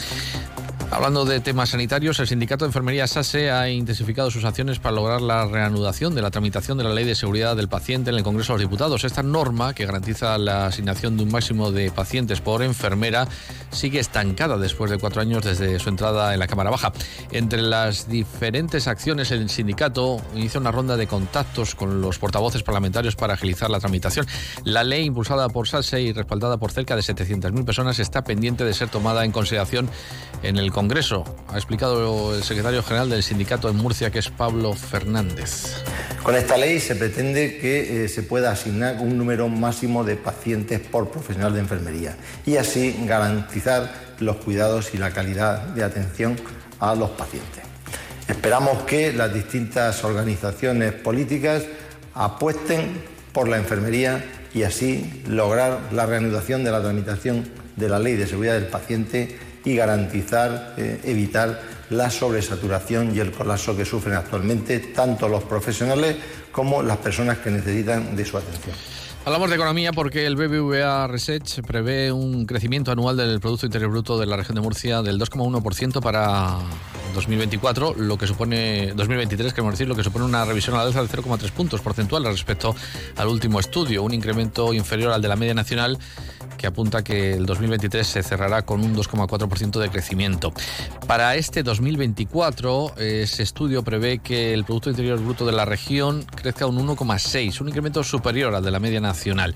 Hablando 0.92 1.24
de 1.24 1.38
temas 1.38 1.68
sanitarios, 1.68 2.18
el 2.18 2.26
sindicato 2.26 2.64
de 2.64 2.70
enfermería 2.70 3.06
SASE 3.06 3.52
ha 3.52 3.70
intensificado 3.70 4.28
sus 4.28 4.44
acciones 4.44 4.80
para 4.80 4.96
lograr 4.96 5.20
la 5.20 5.46
reanudación 5.46 6.16
de 6.16 6.20
la 6.20 6.32
tramitación 6.32 6.78
de 6.78 6.84
la 6.84 6.92
Ley 6.92 7.04
de 7.04 7.14
Seguridad 7.14 7.54
del 7.54 7.68
Paciente 7.68 8.10
en 8.10 8.16
el 8.16 8.24
Congreso 8.24 8.52
de 8.52 8.58
los 8.58 8.68
Diputados. 8.68 9.04
Esta 9.04 9.22
norma, 9.22 9.72
que 9.72 9.86
garantiza 9.86 10.36
la 10.36 10.66
asignación 10.66 11.16
de 11.16 11.22
un 11.22 11.30
máximo 11.30 11.70
de 11.70 11.92
pacientes 11.92 12.40
por 12.40 12.64
enfermera, 12.64 13.28
sigue 13.70 14.00
estancada 14.00 14.58
después 14.58 14.90
de 14.90 14.98
cuatro 14.98 15.20
años 15.20 15.44
desde 15.44 15.78
su 15.78 15.88
entrada 15.88 16.34
en 16.34 16.40
la 16.40 16.48
Cámara 16.48 16.70
Baja. 16.70 16.92
Entre 17.30 17.62
las 17.62 18.08
diferentes 18.08 18.88
acciones, 18.88 19.30
el 19.30 19.48
sindicato 19.48 20.20
inicia 20.34 20.58
una 20.58 20.72
ronda 20.72 20.96
de 20.96 21.06
contactos 21.06 21.76
con 21.76 22.00
los 22.00 22.18
portavoces 22.18 22.64
parlamentarios 22.64 23.14
para 23.14 23.34
agilizar 23.34 23.70
la 23.70 23.78
tramitación. 23.78 24.26
La 24.64 24.82
ley, 24.82 25.04
impulsada 25.04 25.48
por 25.50 25.68
SASE 25.68 26.02
y 26.02 26.12
respaldada 26.12 26.56
por 26.56 26.72
cerca 26.72 26.96
de 26.96 27.02
700.000 27.02 27.64
personas, 27.64 28.00
está 28.00 28.24
pendiente 28.24 28.64
de 28.64 28.74
ser 28.74 28.88
tomada 28.88 29.24
en 29.24 29.30
consideración 29.30 29.88
en 30.42 30.56
el 30.56 30.72
Congreso, 30.72 30.79
ha 30.80 31.56
explicado 31.56 32.34
el 32.34 32.42
secretario 32.42 32.82
general 32.82 33.10
del 33.10 33.22
sindicato 33.22 33.68
en 33.68 33.76
Murcia, 33.76 34.10
que 34.10 34.18
es 34.18 34.30
Pablo 34.30 34.72
Fernández. 34.72 35.84
Con 36.22 36.34
esta 36.34 36.56
ley 36.56 36.80
se 36.80 36.96
pretende 36.96 37.58
que 37.58 38.04
eh, 38.04 38.08
se 38.08 38.22
pueda 38.22 38.50
asignar 38.50 38.96
un 38.98 39.18
número 39.18 39.48
máximo 39.48 40.04
de 40.04 40.16
pacientes 40.16 40.80
por 40.80 41.10
profesional 41.10 41.52
de 41.52 41.60
enfermería 41.60 42.16
y 42.46 42.56
así 42.56 42.96
garantizar 43.06 43.92
los 44.20 44.36
cuidados 44.36 44.94
y 44.94 44.96
la 44.96 45.10
calidad 45.10 45.58
de 45.74 45.84
atención 45.84 46.36
a 46.78 46.94
los 46.94 47.10
pacientes. 47.10 47.62
Esperamos 48.26 48.84
que 48.84 49.12
las 49.12 49.34
distintas 49.34 50.02
organizaciones 50.02 50.92
políticas 50.92 51.64
apuesten 52.14 53.02
por 53.34 53.48
la 53.48 53.58
enfermería 53.58 54.24
y 54.54 54.62
así 54.62 55.22
lograr 55.28 55.78
la 55.92 56.06
reanudación 56.06 56.64
de 56.64 56.70
la 56.70 56.80
tramitación 56.80 57.46
de 57.76 57.88
la 57.90 57.98
Ley 57.98 58.16
de 58.16 58.26
Seguridad 58.26 58.54
del 58.54 58.68
Paciente 58.68 59.49
y 59.64 59.76
garantizar, 59.76 60.74
eh, 60.76 61.00
evitar 61.04 61.60
la 61.90 62.10
sobresaturación 62.10 63.14
y 63.14 63.20
el 63.20 63.32
colapso 63.32 63.76
que 63.76 63.84
sufren 63.84 64.14
actualmente 64.14 64.78
tanto 64.78 65.28
los 65.28 65.42
profesionales 65.44 66.16
como 66.52 66.82
las 66.82 66.98
personas 66.98 67.38
que 67.38 67.50
necesitan 67.50 68.16
de 68.16 68.24
su 68.24 68.38
atención. 68.38 68.74
Hablamos 69.24 69.50
de 69.50 69.56
economía 69.56 69.92
porque 69.92 70.24
el 70.24 70.34
BBVA 70.34 71.06
Research 71.06 71.60
prevé 71.66 72.10
un 72.10 72.46
crecimiento 72.46 72.90
anual 72.90 73.18
del 73.18 73.38
Producto 73.38 73.66
Interior 73.66 73.90
Bruto 73.90 74.18
de 74.18 74.24
la 74.24 74.36
región 74.36 74.54
de 74.54 74.62
Murcia 74.62 75.02
del 75.02 75.20
2,1% 75.20 76.00
para 76.00 76.56
2024, 77.12 77.94
lo 77.98 78.16
que 78.16 78.26
supone 78.26 78.92
2023, 78.94 79.52
queremos 79.52 79.74
decir, 79.74 79.88
lo 79.88 79.94
que 79.94 80.04
supone 80.04 80.24
una 80.24 80.46
revisión 80.46 80.74
a 80.76 80.78
la 80.78 80.84
alza 80.84 81.02
de 81.02 81.08
0,3 81.08 81.50
puntos 81.50 81.82
porcentuales 81.82 82.32
respecto 82.32 82.74
al 83.16 83.28
último 83.28 83.60
estudio, 83.60 84.02
un 84.02 84.14
incremento 84.14 84.72
inferior 84.72 85.12
al 85.12 85.20
de 85.20 85.28
la 85.28 85.36
media 85.36 85.52
nacional 85.52 85.98
que 86.56 86.66
apunta 86.66 87.02
que 87.02 87.34
el 87.34 87.46
2023 87.46 88.06
se 88.06 88.22
cerrará 88.22 88.62
con 88.62 88.82
un 88.82 88.94
2,4% 88.94 89.78
de 89.78 89.90
crecimiento. 89.90 90.52
Para 91.06 91.34
este 91.36 91.62
2024, 91.62 92.94
ese 92.98 93.42
estudio 93.42 93.82
prevé 93.82 94.18
que 94.18 94.52
el 94.54 94.64
Producto 94.64 94.90
Interior 94.90 95.18
Bruto 95.20 95.46
de 95.46 95.52
la 95.52 95.64
región 95.64 96.24
crezca 96.34 96.66
un 96.66 96.78
1,6, 96.86 97.60
un 97.60 97.68
incremento 97.68 98.04
superior 98.04 98.54
al 98.54 98.64
de 98.64 98.70
la 98.70 98.80
media 98.80 99.00
nacional. 99.00 99.54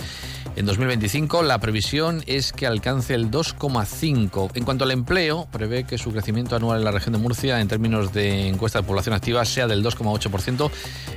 En 0.57 0.67
2025 0.67 1.43
la 1.43 1.59
previsión 1.59 2.23
es 2.27 2.53
que 2.53 2.67
alcance 2.67 3.15
el 3.15 3.31
2,5. 3.31 4.51
En 4.55 4.65
cuanto 4.65 4.85
al 4.85 4.93
empleo, 4.93 5.49
prevé 5.51 5.85
que 5.85 5.99
su 5.99 6.13
crecimiento 6.13 6.55
anual 6.55 6.79
en 6.79 6.85
la 6.85 6.93
región 6.93 7.13
de 7.15 7.19
Murcia 7.19 7.61
en 7.61 7.69
términos 7.69 8.13
de 8.13 8.49
encuesta 8.49 8.81
de 8.81 8.87
población 8.87 9.15
activa 9.15 9.45
sea 9.45 9.67
del 9.67 9.85
2,8% 9.85 10.71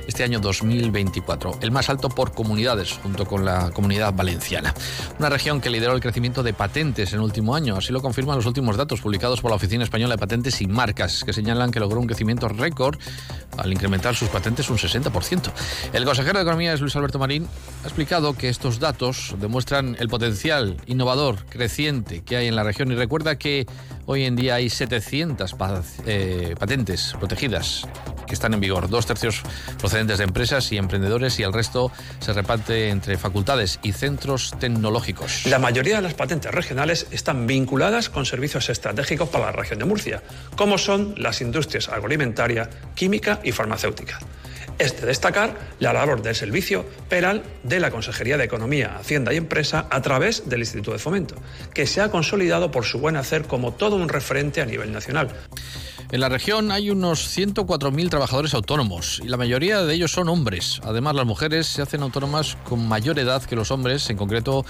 este 0.08 0.24
año 0.24 0.40
2024, 0.40 1.58
el 1.62 1.70
más 1.70 1.88
alto 1.88 2.08
por 2.08 2.32
comunidades 2.32 2.92
junto 3.02 3.26
con 3.26 3.44
la 3.44 3.70
comunidad 3.70 4.12
valenciana. 4.12 4.74
Una 5.18 5.28
región 5.28 5.60
lideró 5.70 5.94
el 5.94 6.00
crecimiento 6.00 6.42
de 6.42 6.52
patentes 6.52 7.12
en 7.12 7.18
el 7.18 7.24
último 7.24 7.54
año, 7.54 7.76
así 7.76 7.92
lo 7.92 8.00
confirman 8.00 8.36
los 8.36 8.46
últimos 8.46 8.76
datos 8.76 9.00
publicados 9.00 9.40
por 9.40 9.50
la 9.50 9.56
Oficina 9.56 9.84
Española 9.84 10.14
de 10.14 10.18
Patentes 10.18 10.60
y 10.60 10.66
Marcas, 10.66 11.24
que 11.24 11.32
señalan 11.32 11.70
que 11.70 11.80
logró 11.80 12.00
un 12.00 12.06
crecimiento 12.06 12.48
récord 12.48 12.98
al 13.56 13.72
incrementar 13.72 14.14
sus 14.14 14.28
patentes 14.28 14.70
un 14.70 14.78
60%. 14.78 15.50
El 15.92 16.04
consejero 16.04 16.38
de 16.38 16.42
Economía 16.42 16.72
es 16.72 16.80
Luis 16.80 16.94
Alberto 16.96 17.18
Marín, 17.18 17.46
ha 17.82 17.86
explicado 17.86 18.34
que 18.34 18.48
estos 18.48 18.78
datos 18.78 19.34
demuestran 19.40 19.96
el 19.98 20.08
potencial 20.08 20.76
innovador 20.86 21.44
creciente 21.46 22.22
que 22.22 22.36
hay 22.36 22.46
en 22.46 22.56
la 22.56 22.64
región 22.64 22.90
y 22.92 22.94
recuerda 22.94 23.36
que 23.36 23.66
hoy 24.10 24.24
en 24.24 24.36
día 24.36 24.54
hay 24.54 24.70
700 24.70 25.54
eh, 26.06 26.54
patentes 26.58 27.14
protegidas 27.18 27.86
que 28.26 28.32
están 28.32 28.54
en 28.54 28.60
vigor, 28.60 28.88
dos 28.88 29.04
tercios 29.04 29.42
procedentes 29.78 30.16
de 30.18 30.24
empresas 30.24 30.72
y 30.72 30.78
emprendedores 30.78 31.38
y 31.38 31.42
el 31.42 31.52
resto 31.52 31.92
se 32.18 32.32
reparte 32.32 32.88
entre 32.88 33.18
facultades 33.18 33.78
y 33.82 33.92
centros 33.92 34.54
tecnológicos. 34.58 35.44
La 35.46 35.58
mayoría 35.58 35.96
de 35.96 36.02
las 36.02 36.14
patentes 36.14 36.50
regionales 36.52 37.06
están 37.10 37.46
vinculadas 37.46 38.08
con 38.08 38.24
servicios 38.24 38.70
estratégicos 38.70 39.28
para 39.28 39.46
la 39.46 39.52
región 39.52 39.78
de 39.78 39.84
Murcia, 39.84 40.22
como 40.56 40.78
son 40.78 41.14
las 41.18 41.42
industrias 41.42 41.88
agroalimentaria, 41.88 42.70
química 42.94 43.40
y 43.44 43.52
farmacéutica. 43.52 44.18
Es 44.78 45.00
de 45.00 45.06
destacar 45.08 45.58
la 45.80 45.92
labor 45.92 46.22
del 46.22 46.36
servicio 46.36 46.84
PERAL 47.08 47.42
de 47.64 47.80
la 47.80 47.90
Consejería 47.90 48.36
de 48.36 48.44
Economía, 48.44 48.96
Hacienda 48.96 49.34
y 49.34 49.36
Empresa 49.36 49.88
a 49.90 50.00
través 50.02 50.48
del 50.48 50.60
Instituto 50.60 50.92
de 50.92 51.00
Fomento, 51.00 51.34
que 51.74 51.86
se 51.86 52.00
ha 52.00 52.12
consolidado 52.12 52.70
por 52.70 52.84
su 52.84 53.00
buen 53.00 53.16
hacer 53.16 53.44
como 53.44 53.72
todo 53.72 53.96
un 53.96 54.08
referente 54.08 54.60
a 54.60 54.66
nivel 54.66 54.92
nacional. 54.92 55.30
En 56.10 56.20
la 56.20 56.28
región 56.28 56.70
hay 56.70 56.90
unos 56.90 57.36
104.000 57.36 58.08
trabajadores 58.08 58.54
autónomos 58.54 59.20
y 59.22 59.28
la 59.28 59.36
mayoría 59.36 59.82
de 59.82 59.92
ellos 59.92 60.12
son 60.12 60.28
hombres. 60.28 60.80
Además, 60.84 61.14
las 61.14 61.26
mujeres 61.26 61.66
se 61.66 61.82
hacen 61.82 62.02
autónomas 62.02 62.56
con 62.64 62.86
mayor 62.86 63.18
edad 63.18 63.42
que 63.42 63.56
los 63.56 63.70
hombres, 63.70 64.08
en 64.08 64.16
concreto 64.16 64.64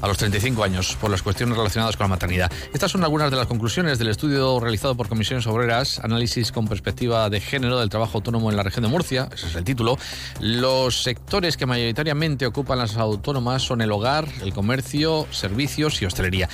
a 0.00 0.08
los 0.08 0.18
35 0.18 0.64
años, 0.64 0.96
por 1.00 1.10
las 1.10 1.22
cuestiones 1.22 1.56
relacionadas 1.56 1.96
con 1.96 2.04
la 2.04 2.08
maternidad. 2.08 2.50
Estas 2.72 2.90
son 2.90 3.04
algunas 3.04 3.30
de 3.30 3.36
las 3.36 3.46
conclusiones 3.46 3.98
del 3.98 4.08
estudio 4.08 4.60
realizado 4.60 4.96
por 4.96 5.08
Comisiones 5.08 5.46
Obreras, 5.46 6.00
análisis 6.00 6.52
con 6.52 6.66
perspectiva 6.66 7.30
de 7.30 7.40
género 7.40 7.78
del 7.80 7.88
trabajo 7.88 8.18
autónomo 8.18 8.50
en 8.50 8.56
la 8.56 8.62
región 8.62 8.82
de 8.82 8.88
Murcia, 8.88 9.28
ese 9.32 9.46
es 9.46 9.54
el 9.54 9.64
título. 9.64 9.98
Los 10.40 11.02
sectores 11.02 11.56
que 11.56 11.66
mayoritariamente 11.66 12.46
ocupan 12.46 12.78
las 12.78 12.96
autónomas 12.96 13.62
son 13.62 13.80
el 13.80 13.92
hogar, 13.92 14.26
el 14.42 14.52
comercio, 14.52 15.26
servicios 15.30 16.00
y 16.02 16.06
hostelería. 16.06 16.48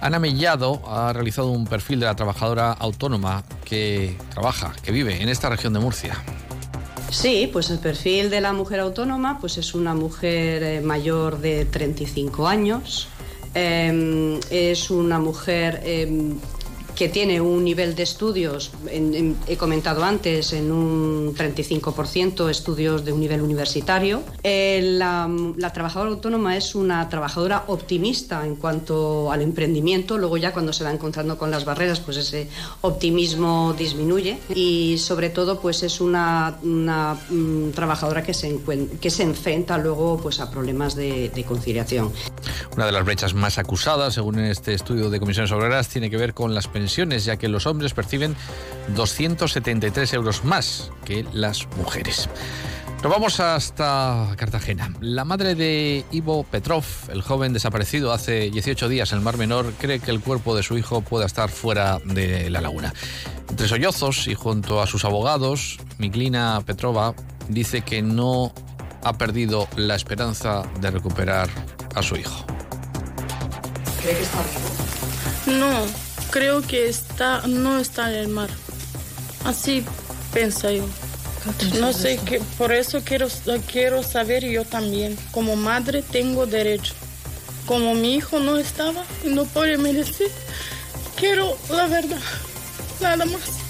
Ana 0.00 0.18
Mellado 0.18 0.82
ha 0.86 1.12
realizado 1.12 1.48
un 1.48 1.66
perfil 1.66 2.00
de 2.00 2.06
la 2.06 2.16
trabajadora 2.16 2.72
autónoma 2.72 3.44
que 3.64 4.16
trabaja, 4.30 4.72
que 4.82 4.92
vive 4.92 5.22
en 5.22 5.28
esta 5.28 5.48
región 5.48 5.72
de 5.72 5.80
Murcia. 5.80 6.16
Sí, 7.14 7.48
pues 7.50 7.70
el 7.70 7.78
perfil 7.78 8.28
de 8.28 8.40
la 8.40 8.52
mujer 8.52 8.80
autónoma 8.80 9.38
pues 9.40 9.56
es 9.56 9.72
una 9.74 9.94
mujer 9.94 10.62
eh, 10.64 10.80
mayor 10.80 11.38
de 11.38 11.64
35 11.64 12.48
años, 12.48 13.08
em, 13.54 14.40
es 14.50 14.90
una 14.90 15.20
mujer 15.20 15.80
em, 15.84 16.36
que 16.94 17.08
tiene 17.08 17.40
un 17.40 17.64
nivel 17.64 17.94
de 17.94 18.04
estudios, 18.04 18.70
he 18.88 19.56
comentado 19.56 20.04
antes, 20.04 20.52
en 20.52 20.70
un 20.70 21.34
35% 21.34 22.48
estudios 22.48 23.04
de 23.04 23.12
un 23.12 23.20
nivel 23.20 23.42
universitario. 23.42 24.22
Eh, 24.42 24.80
la, 24.82 25.28
trabajadora 25.72 26.12
autónoma 26.12 26.56
es 26.56 26.74
una 26.74 27.08
trabajadora 27.08 27.64
optimista 27.66 28.46
en 28.46 28.54
cuanto 28.54 29.32
al 29.32 29.42
emprendimiento, 29.42 30.18
luego 30.18 30.36
ya 30.36 30.52
cuando 30.52 30.72
se 30.72 30.84
va 30.84 30.92
encontrando 30.92 31.36
con 31.36 31.50
las 31.50 31.64
barreras, 31.64 31.98
pues 31.98 32.16
ese 32.16 32.48
optimismo 32.82 33.74
disminuye 33.76 34.38
y 34.54 34.98
sobre 34.98 35.30
todo 35.30 35.60
pues 35.60 35.82
es 35.82 36.00
una, 36.00 36.58
mm, 36.62 37.70
trabajadora 37.70 38.22
que 38.22 38.34
se, 38.34 38.60
que 39.00 39.10
se 39.10 39.24
enfrenta 39.24 39.78
luego 39.78 40.20
pues 40.22 40.38
a 40.38 40.50
problemas 40.50 40.94
de, 40.94 41.30
de 41.30 41.44
conciliación. 41.44 42.12
Una 42.76 42.86
de 42.86 42.92
las 42.92 43.04
brechas 43.04 43.34
más 43.34 43.58
acusadas, 43.58 44.14
según 44.14 44.38
este 44.38 44.74
estudio 44.74 45.10
de 45.10 45.18
comisiones 45.18 45.50
obreras, 45.50 45.88
tiene 45.88 46.08
que 46.08 46.16
ver 46.16 46.34
con 46.34 46.54
las 46.54 46.68
pensiones 46.68 46.83
ya 46.86 47.36
que 47.36 47.48
los 47.48 47.66
hombres 47.66 47.94
perciben 47.94 48.36
273 48.94 50.12
euros 50.14 50.44
más 50.44 50.90
que 51.04 51.24
las 51.32 51.66
mujeres. 51.76 52.28
Nos 53.04 53.12
vamos 53.12 53.38
hasta 53.38 54.32
Cartagena. 54.36 54.90
La 55.02 55.26
madre 55.26 55.54
de 55.54 56.06
Ivo 56.10 56.42
Petrov, 56.42 56.84
el 57.12 57.20
joven 57.20 57.52
desaparecido 57.52 58.14
hace 58.14 58.50
18 58.50 58.88
días 58.88 59.12
en 59.12 59.18
el 59.18 59.24
Mar 59.24 59.36
Menor, 59.36 59.74
cree 59.78 60.00
que 60.00 60.10
el 60.10 60.20
cuerpo 60.20 60.56
de 60.56 60.62
su 60.62 60.78
hijo 60.78 61.02
pueda 61.02 61.26
estar 61.26 61.50
fuera 61.50 61.98
de 62.06 62.48
la 62.48 62.62
laguna. 62.62 62.94
Entre 63.50 63.68
sollozos 63.68 64.26
y 64.26 64.34
junto 64.34 64.80
a 64.80 64.86
sus 64.86 65.04
abogados, 65.04 65.78
Miklina 65.98 66.62
Petrova 66.64 67.14
dice 67.50 67.82
que 67.82 68.00
no 68.00 68.54
ha 69.02 69.18
perdido 69.18 69.68
la 69.76 69.96
esperanza 69.96 70.62
de 70.80 70.90
recuperar 70.90 71.50
a 71.94 72.02
su 72.02 72.16
hijo. 72.16 72.46
¿Cree 74.00 74.16
que 74.16 74.22
está 74.22 74.38
vivo? 75.46 75.58
No, 75.58 76.03
creo 76.34 76.62
que 76.62 76.88
está, 76.88 77.46
no 77.46 77.78
está 77.78 78.10
en 78.10 78.16
el 78.16 78.28
mar. 78.28 78.50
Así 79.44 79.84
pienso 80.32 80.68
yo. 80.68 80.84
No 81.78 81.92
sé, 81.92 82.18
que, 82.26 82.40
por 82.58 82.72
eso 82.72 83.02
quiero, 83.04 83.28
quiero 83.70 84.02
saber 84.02 84.44
yo 84.44 84.64
también. 84.64 85.16
Como 85.30 85.54
madre 85.54 86.02
tengo 86.02 86.44
derecho. 86.44 86.92
Como 87.66 87.94
mi 87.94 88.16
hijo 88.16 88.40
no 88.40 88.56
estaba 88.56 89.04
y 89.24 89.28
no 89.28 89.44
puede 89.44 89.76
decir, 89.76 90.26
quiero 91.14 91.56
la 91.70 91.86
verdad. 91.86 92.20
Nada 93.00 93.24
más. 93.26 93.63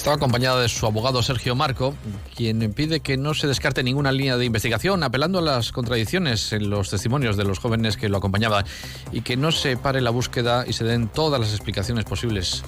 Estaba 0.00 0.16
acompañada 0.16 0.62
de 0.62 0.70
su 0.70 0.86
abogado 0.86 1.22
Sergio 1.22 1.54
Marco, 1.54 1.94
quien 2.34 2.72
pide 2.72 3.00
que 3.00 3.18
no 3.18 3.34
se 3.34 3.46
descarte 3.46 3.82
ninguna 3.82 4.12
línea 4.12 4.38
de 4.38 4.46
investigación, 4.46 5.02
apelando 5.02 5.40
a 5.40 5.42
las 5.42 5.72
contradicciones 5.72 6.54
en 6.54 6.70
los 6.70 6.88
testimonios 6.88 7.36
de 7.36 7.44
los 7.44 7.58
jóvenes 7.58 7.98
que 7.98 8.08
lo 8.08 8.16
acompañaban 8.16 8.64
y 9.12 9.20
que 9.20 9.36
no 9.36 9.52
se 9.52 9.76
pare 9.76 10.00
la 10.00 10.08
búsqueda 10.08 10.64
y 10.66 10.72
se 10.72 10.84
den 10.84 11.08
todas 11.08 11.38
las 11.38 11.50
explicaciones 11.50 12.06
posibles 12.06 12.62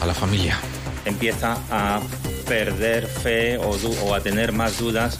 a 0.00 0.06
la 0.06 0.14
familia. 0.14 0.58
Empieza 1.04 1.58
a 1.70 2.00
perder 2.48 3.06
fe 3.06 3.58
o, 3.58 4.14
a 4.14 4.20
tener 4.20 4.52
más 4.52 4.78
dudas 4.78 5.18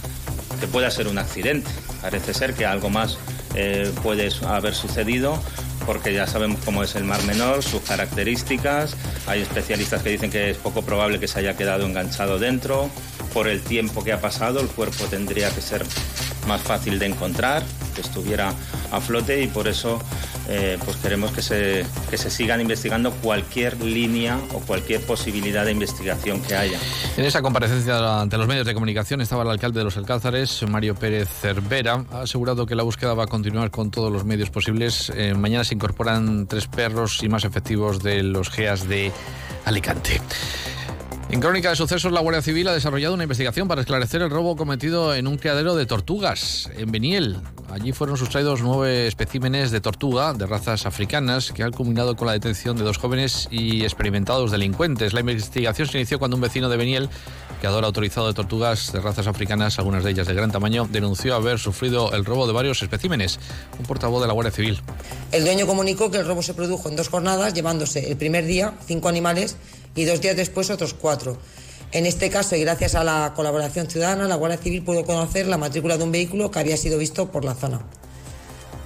que 0.59 0.67
pueda 0.67 0.91
ser 0.91 1.07
un 1.07 1.19
accidente. 1.19 1.71
Parece 2.01 2.33
ser 2.33 2.55
que 2.55 2.65
algo 2.65 2.89
más 2.89 3.19
eh, 3.55 3.93
puede 4.03 4.31
haber 4.47 4.75
sucedido 4.75 5.39
porque 5.87 6.13
ya 6.13 6.27
sabemos 6.27 6.61
cómo 6.65 6.83
es 6.83 6.95
el 6.95 7.05
Mar 7.05 7.23
Menor, 7.25 7.63
sus 7.63 7.83
características. 7.83 8.97
Hay 9.27 9.43
especialistas 9.43 10.03
que 10.03 10.11
dicen 10.11 10.31
que 10.31 10.51
es 10.51 10.57
poco 10.57 10.83
probable 10.83 11.19
que 11.21 11.29
se 11.29 11.39
haya 11.41 11.57
quedado 11.57 11.87
enganchado 11.87 12.39
dentro. 12.39 12.91
Por 13.33 13.49
el 13.49 13.63
tiempo 13.63 14.05
que 14.05 14.13
ha 14.13 14.21
pasado, 14.21 14.61
el 14.61 14.69
cuerpo 14.69 15.05
tendría 15.05 15.51
que 15.51 15.61
ser 15.61 15.85
más 16.47 16.61
fácil 16.61 16.99
de 16.99 17.07
encontrar, 17.07 17.63
que 17.95 18.01
estuviera 18.01 18.53
a 18.91 19.01
flote 19.01 19.43
y 19.43 19.47
por 19.47 19.69
eso 19.69 20.01
eh, 20.49 20.79
pues 20.85 20.97
queremos 20.97 21.33
que 21.33 21.43
se, 21.43 21.85
que 22.11 22.19
se 22.19 22.31
sigan 22.31 22.61
investigando 22.61 23.13
cualquier 23.13 23.83
línea 23.83 24.39
o 24.53 24.61
cualquier 24.61 25.01
posibilidad 25.03 25.65
de 25.65 25.73
investigación 25.73 26.41
que 26.43 26.55
haya. 26.55 26.79
En 27.17 27.25
esa 27.25 27.43
comparecencia 27.43 28.21
ante 28.21 28.37
los 28.39 28.47
medios 28.47 28.67
de 28.67 28.75
comunicación 28.75 29.21
estaba 29.21 29.43
el 29.43 29.51
alcalde 29.51 29.79
de 29.79 29.85
los 29.85 29.97
Alcázares, 29.97 30.63
Mario 30.69 30.95
Pérez 30.95 31.29
Cervera. 31.29 32.05
Ha 32.13 32.23
asegurado 32.23 32.67
que 32.67 32.75
la 32.75 32.83
búsqueda 32.83 33.15
va 33.15 33.25
a 33.25 33.29
continuar 33.29 33.71
con 33.71 33.91
todos 33.91 34.13
los 34.13 34.25
medios 34.25 34.51
posibles. 34.51 35.13
Eh, 35.15 35.35
mañana 35.35 35.65
se 35.65 35.75
incorporan 35.75 36.47
tres 36.47 36.67
perros 36.67 37.23
y 37.23 37.29
más 37.29 37.45
efectivos 37.45 38.03
de 38.03 38.23
los 38.23 38.51
GEAS 38.51 38.89
de 38.89 39.13
Alicante. 39.65 40.21
En 41.33 41.41
Crónica 41.41 41.71
de 41.71 41.77
Sucesos, 41.77 42.13
la 42.13 42.21
Guardia 42.21 42.43
Civil 42.43 42.69
ha 42.69 42.75
desarrollado 42.75 43.15
una 43.15 43.23
investigación 43.23 43.67
para 43.67 43.81
esclarecer 43.81 44.21
el 44.21 44.29
robo 44.29 44.55
cometido 44.55 45.15
en 45.15 45.27
un 45.27 45.39
criadero 45.39 45.75
de 45.75 45.87
tortugas 45.87 46.69
en 46.77 46.93
Beniel. 46.93 47.39
Allí 47.71 47.93
fueron 47.93 48.19
sustraídos 48.19 48.61
nueve 48.61 49.07
especímenes 49.07 49.71
de 49.71 49.81
tortuga 49.81 50.35
de 50.35 50.45
razas 50.45 50.85
africanas 50.85 51.51
que 51.53 51.63
han 51.63 51.73
culminado 51.73 52.17
con 52.17 52.27
la 52.27 52.35
detención 52.35 52.77
de 52.77 52.85
dos 52.85 52.99
jóvenes 52.99 53.49
y 53.51 53.83
experimentados 53.83 54.51
delincuentes. 54.51 55.15
La 55.15 55.21
investigación 55.21 55.89
se 55.89 55.97
inició 55.97 56.19
cuando 56.19 56.37
un 56.37 56.43
vecino 56.43 56.69
de 56.69 56.77
Beniel, 56.77 57.09
criador 57.61 57.87
autorizado 57.87 58.27
de 58.27 58.35
tortugas 58.35 58.93
de 58.93 59.01
razas 59.01 59.27
africanas, 59.27 59.79
algunas 59.79 60.05
de 60.05 60.11
ellas 60.11 60.27
de 60.27 60.35
gran 60.35 60.53
tamaño, 60.53 60.87
denunció 60.93 61.35
haber 61.35 61.59
sufrido 61.59 62.13
el 62.13 62.27
robo 62.27 62.47
de 62.47 62.53
varios 62.53 62.83
especímenes. 62.83 63.41
Un 63.79 63.87
portavoz 63.87 64.21
de 64.21 64.29
la 64.29 64.35
Guardia 64.35 64.53
Civil. 64.53 64.83
El 65.33 65.45
dueño 65.45 65.67
comunicó 65.67 66.11
que 66.11 66.19
el 66.19 66.27
robo 66.27 66.43
se 66.43 66.53
produjo 66.53 66.91
en 66.91 66.97
dos 66.97 67.09
jornadas, 67.09 67.55
llevándose 67.55 68.11
el 68.11 68.19
primer 68.19 68.45
día 68.45 68.75
cinco 68.87 69.09
animales 69.09 69.57
y 69.95 70.05
dos 70.05 70.21
días 70.21 70.37
después 70.37 70.71
otros 70.71 70.95
cuatro. 70.95 71.39
En 71.93 72.07
este 72.07 72.31
caso, 72.31 72.57
y 72.57 72.61
gracias 72.61 72.95
a 72.95 73.05
la 73.05 73.35
colaboración 73.37 73.89
ciudadana, 73.89 74.27
la 74.27 74.37
Guardia 74.37 74.59
Civil 74.59 74.83
pudo 74.83 75.05
conocer 75.05 75.47
la 75.47 75.59
matrícula 75.59 75.99
de 75.99 76.05
un 76.05 76.13
vehículo 76.13 76.51
que 76.51 76.59
había 76.59 76.77
sido 76.77 76.97
visto 76.99 77.31
por 77.31 77.45
la 77.45 77.55
zona. 77.55 77.83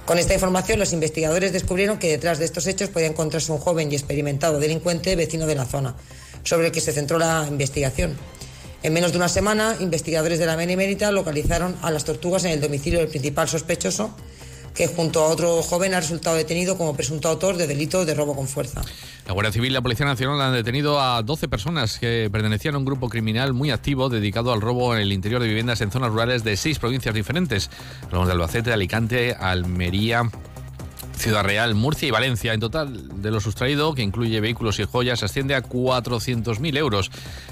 Con 0.05 0.19
esta 0.19 0.33
información, 0.33 0.79
los 0.79 0.93
investigadores 0.93 1.53
descubrieron 1.53 1.99
que 1.99 2.09
detrás 2.09 2.39
de 2.39 2.45
estos 2.45 2.67
hechos 2.67 2.89
podía 2.89 3.07
encontrarse 3.07 3.51
un 3.51 3.59
joven 3.59 3.91
y 3.91 3.95
experimentado 3.95 4.59
delincuente 4.59 5.15
vecino 5.15 5.47
de 5.47 5.55
la 5.55 5.65
zona, 5.65 5.95
sobre 6.43 6.67
el 6.67 6.71
que 6.73 6.81
se 6.81 6.93
centró 6.93 7.17
la 7.17 7.45
investigación. 7.49 8.17
En 8.83 8.93
menos 8.93 9.11
de 9.11 9.17
una 9.17 9.29
semana, 9.29 9.75
investigadores 9.79 10.39
de 10.39 10.45
la 10.45 10.55
Benemérita 10.55 11.11
localizaron 11.11 11.75
a 11.81 11.91
las 11.91 12.05
tortugas 12.05 12.43
en 12.45 12.51
el 12.51 12.61
domicilio 12.61 12.99
del 12.99 13.09
principal 13.09 13.49
sospechoso, 13.49 14.11
que 14.77 14.87
junto 14.87 15.23
a 15.23 15.27
otro 15.27 15.63
joven 15.63 15.95
ha 15.95 15.99
resultado 15.99 16.35
detenido 16.35 16.77
como 16.77 16.95
presunto 16.95 17.27
autor 17.27 17.57
de 17.57 17.65
delito 17.65 18.05
de 18.05 18.13
robo 18.13 18.35
con 18.35 18.47
fuerza. 18.47 18.83
La 19.25 19.33
Guardia 19.33 19.51
Civil 19.51 19.71
y 19.71 19.73
la 19.73 19.81
Policía 19.81 20.05
Nacional 20.05 20.39
han 20.39 20.53
detenido 20.53 21.01
a 21.01 21.23
12 21.23 21.47
personas 21.47 21.97
que 21.97 22.29
pertenecían 22.31 22.75
a 22.75 22.77
un 22.77 22.85
grupo 22.85 23.09
criminal 23.09 23.53
muy 23.53 23.71
activo 23.71 24.07
dedicado 24.07 24.53
al 24.53 24.61
robo 24.61 24.93
en 24.93 25.01
el 25.01 25.11
interior 25.11 25.41
de 25.41 25.47
viviendas 25.47 25.81
en 25.81 25.91
zonas 25.91 26.11
rurales 26.11 26.43
de 26.43 26.55
seis 26.55 26.77
provincias 26.77 27.15
diferentes. 27.15 27.71
Hablamos 28.03 28.27
de 28.27 28.33
Albacete, 28.33 28.71
Alicante, 28.71 29.33
Almería, 29.33 30.29
Ciudad 31.17 31.43
Real, 31.43 31.75
Murcia 31.75 32.07
y 32.07 32.11
Valencia. 32.11 32.53
En 32.53 32.59
total, 32.59 33.21
de 33.21 33.31
lo 33.31 33.39
sustraído, 33.39 33.93
que 33.93 34.03
incluye 34.03 34.39
vehículos 34.39 34.79
y 34.79 34.85
joyas, 34.85 35.23
asciende 35.23 35.55
a 35.55 35.63
400.000 35.63 36.77
euros. 36.77 37.11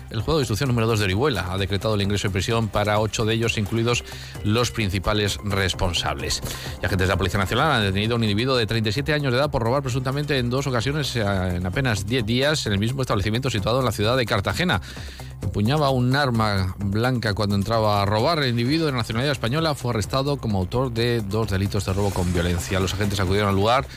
El 0.09 0.21
juego 0.21 0.39
de 0.39 0.43
instrucción 0.43 0.69
número 0.69 0.87
2 0.87 0.99
de 0.99 1.05
Orihuela 1.05 1.51
ha 1.51 1.57
decretado 1.57 1.95
el 1.95 2.01
ingreso 2.01 2.27
en 2.27 2.33
prisión 2.33 2.67
para 2.67 2.99
ocho 2.99 3.25
de 3.25 3.33
ellos, 3.33 3.57
incluidos 3.57 4.03
los 4.43 4.71
principales 4.71 5.39
responsables. 5.43 6.41
Y 6.81 6.85
agentes 6.85 7.07
de 7.07 7.13
la 7.13 7.17
Policía 7.17 7.39
Nacional 7.39 7.71
han 7.71 7.81
detenido 7.81 8.13
a 8.13 8.17
un 8.17 8.23
individuo 8.23 8.55
de 8.55 8.67
37 8.67 9.13
años 9.13 9.33
de 9.33 9.39
edad 9.39 9.49
por 9.49 9.63
robar 9.63 9.81
presuntamente 9.81 10.37
en 10.37 10.49
dos 10.49 10.67
ocasiones 10.67 11.15
eh, 11.15 11.21
en 11.21 11.65
apenas 11.65 12.05
10 12.05 12.25
días 12.25 12.65
en 12.67 12.73
el 12.73 12.79
mismo 12.79 13.01
establecimiento 13.01 13.49
situado 13.49 13.79
en 13.79 13.85
la 13.85 13.91
ciudad 13.91 14.15
de 14.15 14.25
Cartagena. 14.25 14.81
Empuñaba 15.41 15.89
un 15.89 16.15
arma 16.15 16.75
blanca 16.77 17.33
cuando 17.33 17.55
entraba 17.55 18.01
a 18.01 18.05
robar. 18.05 18.39
El 18.39 18.49
individuo 18.49 18.87
de 18.87 18.93
nacionalidad 18.93 19.31
española 19.31 19.75
fue 19.75 19.91
arrestado 19.91 20.37
como 20.37 20.59
autor 20.59 20.91
de 20.91 21.21
dos 21.21 21.49
delitos 21.49 21.85
de 21.85 21.93
robo 21.93 22.09
con 22.11 22.31
violencia. 22.33 22.79
Los 22.79 22.93
agentes 22.93 23.19
acudieron 23.19 23.49
al 23.49 23.55
lugar 23.55 23.87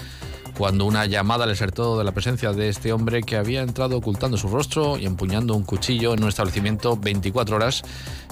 cuando 0.59 0.87
una 0.87 1.07
llamada 1.07 1.47
les 1.47 1.63
alertó 1.63 1.99
de 1.99 2.05
la 2.05 2.11
presencia 2.11 2.53
de 2.53 2.69
este 2.69 2.93
hombre 2.93 3.23
que 3.23 3.37
había 3.37 3.63
entrado 3.63 3.97
ocultando 3.97 4.37
su 4.37 4.49
rostro 4.49 4.99
y 4.99 5.07
empuñando 5.07 5.55
un 5.55 5.63
cuchillo 5.63 6.15
en 6.15 6.23
un 6.25 6.29
establecimiento 6.29 6.97
24 6.97 7.55
horas 7.55 7.83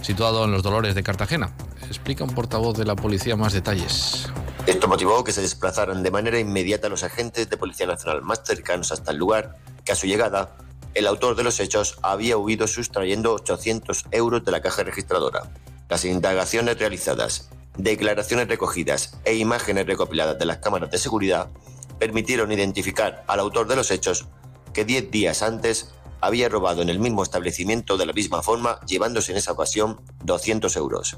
situado 0.02 0.44
en 0.44 0.50
los 0.50 0.64
Dolores 0.64 0.96
de 0.96 1.04
Cartagena. 1.04 1.54
Explica 1.86 2.24
un 2.24 2.34
portavoz 2.34 2.76
de 2.76 2.84
la 2.84 2.96
policía 2.96 3.36
más 3.36 3.52
detalles. 3.52 4.28
Esto 4.66 4.88
motivó 4.88 5.22
que 5.22 5.30
se 5.30 5.40
desplazaran 5.40 6.02
de 6.02 6.10
manera 6.10 6.40
inmediata 6.40 6.88
los 6.88 7.04
agentes 7.04 7.48
de 7.48 7.56
Policía 7.56 7.86
Nacional 7.86 8.22
más 8.22 8.42
cercanos 8.44 8.90
hasta 8.90 9.12
el 9.12 9.18
lugar, 9.18 9.56
que 9.84 9.92
a 9.92 9.94
su 9.94 10.08
llegada 10.08 10.56
el 10.96 11.06
autor 11.06 11.36
de 11.36 11.42
los 11.42 11.60
hechos 11.60 11.98
había 12.00 12.38
huido 12.38 12.66
sustrayendo 12.66 13.34
800 13.34 14.06
euros 14.12 14.42
de 14.46 14.50
la 14.50 14.62
caja 14.62 14.82
registradora. 14.82 15.42
Las 15.90 16.06
indagaciones 16.06 16.78
realizadas, 16.78 17.50
declaraciones 17.76 18.48
recogidas 18.48 19.18
e 19.26 19.34
imágenes 19.34 19.86
recopiladas 19.86 20.38
de 20.38 20.46
las 20.46 20.56
cámaras 20.56 20.90
de 20.90 20.96
seguridad 20.96 21.50
permitieron 21.98 22.50
identificar 22.50 23.24
al 23.26 23.40
autor 23.40 23.68
de 23.68 23.76
los 23.76 23.90
hechos 23.90 24.26
que 24.72 24.86
10 24.86 25.10
días 25.10 25.42
antes 25.42 25.92
había 26.20 26.48
robado 26.48 26.82
en 26.82 26.88
el 26.88 26.98
mismo 26.98 27.22
establecimiento 27.22 27.96
de 27.96 28.06
la 28.06 28.12
misma 28.12 28.42
forma, 28.42 28.80
llevándose 28.86 29.32
en 29.32 29.38
esa 29.38 29.52
ocasión 29.52 30.00
200 30.24 30.76
euros. 30.76 31.16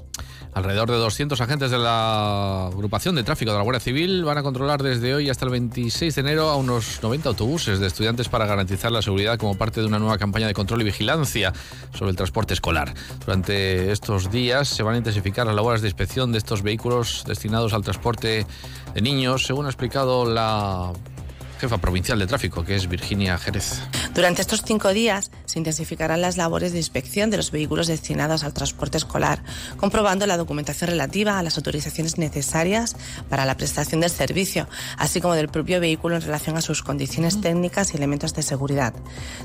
Alrededor 0.54 0.90
de 0.90 0.96
200 0.96 1.40
agentes 1.40 1.70
de 1.70 1.78
la 1.78 2.66
agrupación 2.66 3.14
de 3.14 3.22
tráfico 3.22 3.52
de 3.52 3.58
la 3.58 3.62
Guardia 3.62 3.80
Civil 3.80 4.24
van 4.24 4.38
a 4.38 4.42
controlar 4.42 4.82
desde 4.82 5.14
hoy 5.14 5.30
hasta 5.30 5.44
el 5.44 5.50
26 5.52 6.14
de 6.14 6.20
enero 6.20 6.48
a 6.48 6.56
unos 6.56 7.00
90 7.02 7.28
autobuses 7.28 7.78
de 7.78 7.86
estudiantes 7.86 8.28
para 8.28 8.46
garantizar 8.46 8.90
la 8.90 9.02
seguridad 9.02 9.38
como 9.38 9.56
parte 9.56 9.80
de 9.80 9.86
una 9.86 9.98
nueva 9.98 10.18
campaña 10.18 10.46
de 10.46 10.54
control 10.54 10.80
y 10.80 10.84
vigilancia 10.84 11.52
sobre 11.92 12.10
el 12.10 12.16
transporte 12.16 12.54
escolar. 12.54 12.94
Durante 13.24 13.92
estos 13.92 14.30
días 14.30 14.68
se 14.68 14.82
van 14.82 14.94
a 14.94 14.98
intensificar 14.98 15.46
las 15.46 15.54
labores 15.54 15.82
de 15.82 15.88
inspección 15.88 16.32
de 16.32 16.38
estos 16.38 16.62
vehículos 16.62 17.24
destinados 17.26 17.72
al 17.72 17.82
transporte 17.82 18.46
de 18.94 19.00
niños, 19.00 19.44
según 19.44 19.66
ha 19.66 19.68
explicado 19.68 20.24
la 20.24 20.92
jefa 21.58 21.78
provincial 21.78 22.18
de 22.18 22.26
tráfico, 22.26 22.64
que 22.64 22.76
es 22.76 22.88
Virginia 22.88 23.36
Jerez. 23.38 23.80
Durante 24.14 24.40
estos 24.40 24.62
cinco 24.62 24.92
días 24.92 25.30
se 25.44 25.58
intensificarán 25.58 26.20
las 26.20 26.36
labores 26.36 26.72
de 26.72 26.78
inspección 26.78 27.30
de 27.30 27.36
los 27.36 27.50
vehículos 27.50 27.86
destinados 27.86 28.44
al 28.44 28.54
transporte 28.54 28.98
escolar, 28.98 29.42
comprobando 29.76 30.26
la 30.26 30.36
documentación 30.36 30.90
relativa 30.90 31.38
a 31.38 31.42
las 31.42 31.56
autorizaciones 31.56 32.18
necesarias 32.18 32.96
para 33.28 33.44
la 33.44 33.56
prestación 33.56 34.00
del 34.00 34.10
servicio, 34.10 34.68
así 34.96 35.20
como 35.20 35.34
del 35.34 35.48
propio 35.48 35.80
vehículo 35.80 36.16
en 36.16 36.22
relación 36.22 36.56
a 36.56 36.60
sus 36.60 36.82
condiciones 36.82 37.40
técnicas 37.40 37.92
y 37.92 37.96
elementos 37.96 38.34
de 38.34 38.42
seguridad. 38.42 38.94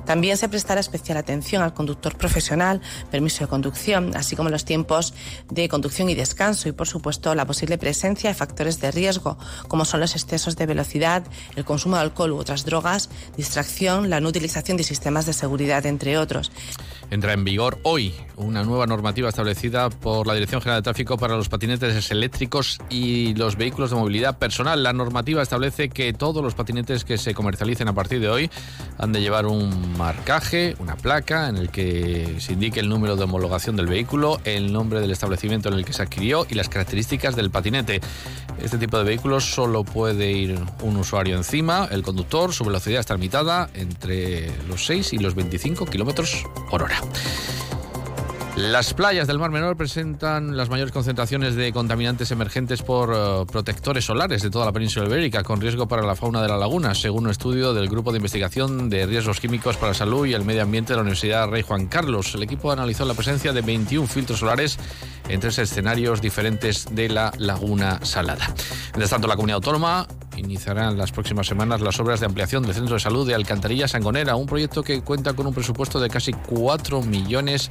También 0.06 0.38
se 0.38 0.49
prestará 0.49 0.80
especial 0.80 1.17
atención 1.17 1.63
al 1.63 1.73
conductor 1.73 2.17
profesional, 2.17 2.82
permiso 3.12 3.43
de 3.43 3.47
conducción, 3.47 4.15
así 4.15 4.36
como 4.36 4.49
los 4.49 4.65
tiempos 4.65 5.13
de 5.49 5.67
conducción 5.69 6.10
y 6.10 6.15
descanso 6.15 6.69
y, 6.69 6.71
por 6.71 6.88
supuesto, 6.88 7.34
la 7.36 7.45
posible 7.45 7.78
presencia 7.78 8.30
de 8.30 8.34
factores 8.36 8.80
de 8.80 8.91
riesgo, 8.91 9.38
como 9.67 9.86
son 9.86 9.99
los 9.99 10.15
excesos 10.15 10.56
de 10.56 10.65
velocidad, 10.65 11.23
el 11.56 11.65
consumo 11.65 11.95
de 11.95 12.03
alcohol 12.04 12.32
u 12.32 12.38
otras 12.38 12.66
drogas, 12.66 13.10
distracción, 13.36 14.10
la 14.10 14.20
no 14.20 14.30
utilización 14.30 14.78
de 14.78 14.84
sistemas 14.84 15.26
de 15.26 15.34
seguridad, 15.34 15.86
entre 15.86 16.18
otros. 16.18 16.52
Entra 17.10 17.34
en 17.34 17.44
vigor 17.44 17.80
hoy 17.84 18.13
una 18.38 18.63
nueva 18.63 18.88
normativa 18.88 19.30
establecida 19.30 19.89
por 19.89 20.26
la 20.26 20.34
Dirección 20.34 20.62
General 20.62 20.82
de 20.82 20.84
Tráfico 20.84 21.18
para 21.18 21.36
los 21.36 21.50
patinetes 21.50 22.10
eléctricos 22.12 22.80
y 22.89 23.36
los 23.36 23.56
vehículos 23.56 23.92
de 23.92 23.98
movilidad 23.98 24.38
personal. 24.38 24.82
La 24.82 24.94
normativa 24.94 25.42
establece 25.42 25.89
que 25.89 26.13
todos 26.13 26.44
los 26.44 26.56
patinetes 26.56 27.06
que 27.06 27.18
se 27.18 27.34
comercialicen 27.34 27.88
a 27.88 27.94
partir 27.94 28.20
de 28.20 28.30
hoy 28.30 28.50
han 28.98 29.12
de 29.12 29.22
llevar 29.22 29.46
un 29.46 29.98
marcaje, 29.98 30.76
una 30.80 30.96
placa 30.96 31.50
en 31.50 31.58
el 31.58 31.70
que 31.70 32.38
se 32.39 32.54
indique 32.54 32.80
el 32.80 32.89
número 32.89 33.16
de 33.16 33.24
homologación 33.24 33.76
del 33.76 33.88
vehículo, 33.88 34.39
el 34.44 34.74
nombre 34.74 35.00
del 35.00 35.12
establecimiento 35.12 35.70
en 35.70 35.76
el 35.76 35.86
que 35.86 35.94
se 35.94 36.02
adquirió 36.02 36.48
y 36.50 36.56
las 36.56 36.70
características 36.70 37.36
del 37.36 37.52
patinete. 37.52 38.02
Este 38.62 38.78
tipo 38.78 38.98
de 38.98 39.04
vehículos 39.04 39.46
solo 39.46 39.84
puede 39.84 40.32
ir 40.32 40.60
un 40.82 40.98
usuario 40.98 41.38
encima, 41.38 41.88
el 41.92 42.02
conductor, 42.02 42.54
su 42.54 42.63
velocidad 42.63 43.00
está 43.00 43.16
limitada 43.16 43.70
entre 43.74 44.52
los 44.68 44.86
6 44.86 45.13
y 45.13 45.18
los 45.20 45.36
25 45.36 45.86
kilómetros 45.86 46.44
por 46.70 46.84
hora. 46.84 47.03
Las 48.56 48.94
playas 48.94 49.26
del 49.26 49.39
Mar 49.39 49.50
Menor 49.50 49.76
presentan 49.76 50.56
las 50.56 50.70
mayores 50.70 50.94
concentraciones 50.94 51.56
de 51.56 51.74
contaminantes 51.74 52.30
emergentes 52.30 52.84
por 52.84 53.10
uh, 53.10 53.48
protectores 53.48 54.06
solares 54.06 54.44
de 54.44 54.52
toda 54.52 54.66
la 54.66 54.72
península 54.72 55.08
ibérica, 55.08 55.42
con 55.42 55.60
riesgo 55.60 55.88
para 55.88 56.04
la 56.04 56.16
fauna 56.16 56.39
de 56.39 56.50
la 56.50 56.58
laguna, 56.58 56.94
según 56.94 57.26
un 57.26 57.32
estudio 57.32 57.74
del 57.74 57.89
Grupo 57.89 58.12
de 58.12 58.18
Investigación 58.18 58.92
de 58.92 59.08
Riesgos 59.08 59.39
Químicos 59.39 59.78
para 59.78 59.89
la 59.89 59.94
Salud 59.96 60.28
y 60.28 60.36
el 60.36 60.46
Medio 60.46 60.62
Ambiente 60.62 60.94
de 60.94 60.98
la 60.98 61.02
Universidad 61.02 61.50
Rey 61.50 61.63
Juan 61.63 61.88
Carlos. 61.88 62.36
El 62.36 62.44
equipo 62.44 62.72
analizó 62.72 63.06
la 63.06 63.16
presencia 63.16 63.54
de 63.54 63.62
21 63.62 64.08
filtros 64.08 64.39
solares 64.39 64.78
en 65.30 65.39
tres 65.39 65.58
escenarios 65.58 66.22
diferentes 66.22 66.86
de 66.92 67.10
la 67.10 67.32
laguna 67.39 68.06
salada. 68.06 68.46
Mientras 68.92 69.10
tanto, 69.10 69.28
la 69.28 69.36
comunidad 69.36 69.56
autónoma 69.56 70.08
iniciará 70.43 70.89
en 70.89 70.97
las 70.97 71.12
próximas 71.12 71.47
semanas 71.47 71.82
las 71.82 71.99
obras 71.99 72.19
de 72.19 72.25
ampliación 72.25 72.63
del 72.63 72.73
Centro 72.73 72.95
de 72.95 72.99
Salud 72.99 73.27
de 73.27 73.36
Alcantarilla 73.36 73.88
Sangonera, 73.88 74.36
un 74.36 74.45
proyecto 74.45 74.84
que 74.84 75.01
cuenta 75.01 75.34
con 75.34 75.47
un 75.47 75.53
presupuesto 75.53 75.99
de 75.99 76.10
casi 76.10 76.34
4 76.34 77.01
millones 77.01 77.69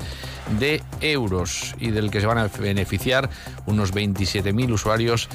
de 0.58 0.82
euros 1.00 1.74
y 1.78 1.90
del 1.90 2.10
que 2.10 2.20
se 2.20 2.26
van 2.26 2.38
a 2.38 2.48
beneficiar 2.48 3.30
unos 3.66 3.92
27.000 3.92 4.72
usuarios 4.72 5.28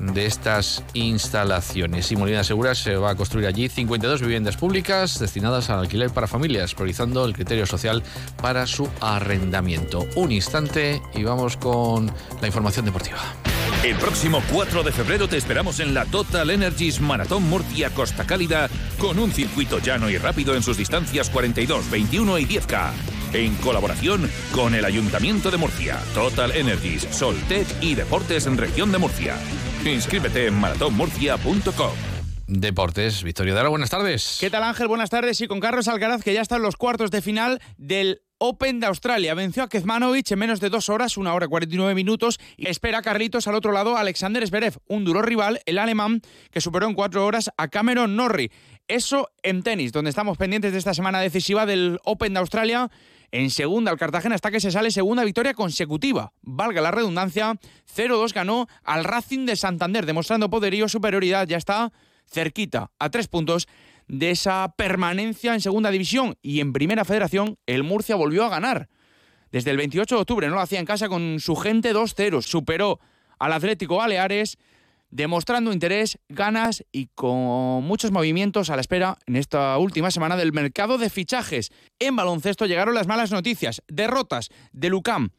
de 0.00 0.26
estas 0.26 0.82
instalaciones. 0.94 2.10
Y 2.10 2.16
Molina 2.16 2.42
Segura 2.42 2.74
se 2.74 2.96
va 2.96 3.10
a 3.10 3.14
construir 3.14 3.46
allí 3.46 3.68
52 3.68 4.22
viviendas 4.22 4.56
públicas 4.56 5.18
destinadas 5.18 5.70
al 5.70 5.80
alquiler 5.80 6.10
para 6.10 6.26
familias, 6.26 6.74
priorizando 6.74 7.24
el 7.24 7.34
criterio 7.34 7.66
social 7.66 8.02
para 8.40 8.66
su 8.66 8.88
arrendamiento. 9.00 10.06
Un 10.16 10.32
instante 10.32 11.02
y 11.14 11.22
vamos 11.22 11.56
con 11.56 12.10
la 12.40 12.46
información 12.46 12.86
deportiva. 12.86 13.18
El 13.82 13.96
próximo 13.96 14.42
4 14.52 14.82
de 14.82 14.92
febrero 14.92 15.26
te 15.26 15.38
esperamos 15.38 15.80
en 15.80 15.94
la 15.94 16.04
Total 16.04 16.50
Energies 16.50 17.00
Maratón 17.00 17.44
Murcia 17.44 17.88
Costa 17.88 18.26
Cálida 18.26 18.68
con 18.98 19.18
un 19.18 19.32
circuito 19.32 19.78
llano 19.78 20.10
y 20.10 20.18
rápido 20.18 20.54
en 20.54 20.62
sus 20.62 20.76
distancias 20.76 21.30
42, 21.30 21.90
21 21.90 22.38
y 22.40 22.44
10K. 22.44 22.90
En 23.32 23.54
colaboración 23.56 24.30
con 24.52 24.74
el 24.74 24.84
Ayuntamiento 24.84 25.50
de 25.50 25.56
Murcia, 25.56 25.98
Total 26.12 26.54
Energies, 26.54 27.08
Soltec 27.10 27.66
y 27.80 27.94
Deportes 27.94 28.46
en 28.46 28.58
Región 28.58 28.92
de 28.92 28.98
Murcia. 28.98 29.36
Inscríbete 29.82 30.48
en 30.48 30.60
maratónmurcia.com. 30.60 31.92
Deportes, 32.48 33.22
Victoria 33.22 33.54
Dara, 33.54 33.70
buenas 33.70 33.88
tardes. 33.88 34.36
¿Qué 34.40 34.50
tal 34.50 34.64
Ángel? 34.64 34.88
Buenas 34.88 35.08
tardes. 35.08 35.40
Y 35.40 35.46
con 35.46 35.58
Carlos 35.58 35.88
Alcaraz, 35.88 36.22
que 36.22 36.34
ya 36.34 36.42
está 36.42 36.56
en 36.56 36.62
los 36.62 36.76
cuartos 36.76 37.10
de 37.10 37.22
final 37.22 37.62
del 37.78 38.20
Open 38.42 38.80
de 38.80 38.86
Australia. 38.86 39.34
Venció 39.34 39.62
a 39.62 39.68
Kezmanovic 39.68 40.30
en 40.30 40.38
menos 40.38 40.60
de 40.60 40.70
dos 40.70 40.88
horas, 40.88 41.18
una 41.18 41.34
hora 41.34 41.44
y 41.44 41.48
49 41.50 41.94
minutos. 41.94 42.40
Y 42.56 42.68
espera 42.68 43.02
Carlitos 43.02 43.46
al 43.46 43.54
otro 43.54 43.70
lado 43.70 43.98
Alexander 43.98 44.46
Zverev, 44.46 44.78
un 44.88 45.04
duro 45.04 45.20
rival, 45.20 45.60
el 45.66 45.78
alemán, 45.78 46.22
que 46.50 46.62
superó 46.62 46.88
en 46.88 46.94
cuatro 46.94 47.26
horas 47.26 47.50
a 47.58 47.68
Cameron 47.68 48.16
Norrie. 48.16 48.50
Eso 48.88 49.28
en 49.42 49.62
tenis, 49.62 49.92
donde 49.92 50.08
estamos 50.08 50.38
pendientes 50.38 50.72
de 50.72 50.78
esta 50.78 50.94
semana 50.94 51.20
decisiva 51.20 51.66
del 51.66 52.00
Open 52.04 52.32
de 52.32 52.40
Australia. 52.40 52.90
En 53.30 53.50
segunda, 53.50 53.92
el 53.92 53.98
Cartagena 53.98 54.36
está 54.36 54.50
que 54.50 54.58
se 54.58 54.70
sale 54.70 54.90
segunda 54.90 55.22
victoria 55.22 55.52
consecutiva. 55.52 56.32
Valga 56.40 56.80
la 56.80 56.90
redundancia, 56.90 57.58
0-2 57.94 58.32
ganó 58.32 58.68
al 58.84 59.04
Racing 59.04 59.44
de 59.44 59.56
Santander, 59.56 60.06
demostrando 60.06 60.48
poderío, 60.48 60.88
superioridad. 60.88 61.46
Ya 61.46 61.58
está 61.58 61.92
cerquita, 62.26 62.90
a 62.98 63.10
tres 63.10 63.28
puntos 63.28 63.68
de 64.10 64.30
esa 64.30 64.74
permanencia 64.76 65.54
en 65.54 65.60
segunda 65.60 65.90
división 65.90 66.36
y 66.42 66.60
en 66.60 66.72
primera 66.72 67.04
federación, 67.04 67.56
el 67.66 67.84
Murcia 67.84 68.16
volvió 68.16 68.44
a 68.44 68.48
ganar. 68.48 68.88
Desde 69.52 69.70
el 69.70 69.76
28 69.76 70.16
de 70.16 70.20
octubre 70.20 70.48
no 70.48 70.56
lo 70.56 70.60
hacía 70.60 70.80
en 70.80 70.86
casa 70.86 71.08
con 71.08 71.38
su 71.38 71.54
gente 71.56 71.94
2-0. 71.94 72.42
Superó 72.42 72.98
al 73.38 73.52
Atlético 73.52 73.96
Baleares, 73.96 74.58
demostrando 75.10 75.72
interés, 75.72 76.18
ganas 76.28 76.84
y 76.92 77.06
con 77.14 77.84
muchos 77.84 78.10
movimientos 78.10 78.70
a 78.70 78.74
la 78.74 78.80
espera 78.80 79.16
en 79.26 79.36
esta 79.36 79.78
última 79.78 80.10
semana 80.10 80.36
del 80.36 80.52
mercado 80.52 80.98
de 80.98 81.08
fichajes. 81.08 81.70
En 81.98 82.16
baloncesto 82.16 82.66
llegaron 82.66 82.94
las 82.94 83.06
malas 83.06 83.30
noticias, 83.30 83.80
derrotas 83.88 84.50
de 84.72 84.90
Lucam 84.90 85.30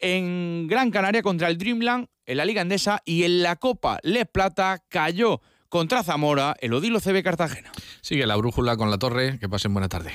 en 0.00 0.66
Gran 0.66 0.90
Canaria 0.90 1.22
contra 1.22 1.48
el 1.48 1.58
Dreamland, 1.58 2.06
en 2.26 2.36
la 2.36 2.44
Liga 2.44 2.62
Endesa 2.62 3.02
y 3.04 3.24
en 3.24 3.42
la 3.42 3.56
Copa 3.56 3.98
Le 4.02 4.24
Plata 4.24 4.82
cayó 4.88 5.40
contra 5.70 6.02
Zamora 6.02 6.54
el 6.60 6.74
Odilo 6.74 7.00
CB 7.00 7.22
Cartagena. 7.22 7.72
Sigue 8.02 8.26
la 8.26 8.36
brújula 8.36 8.76
con 8.76 8.90
la 8.90 8.98
torre, 8.98 9.38
que 9.38 9.48
pasen 9.48 9.72
buena 9.72 9.88
tarde. 9.88 10.12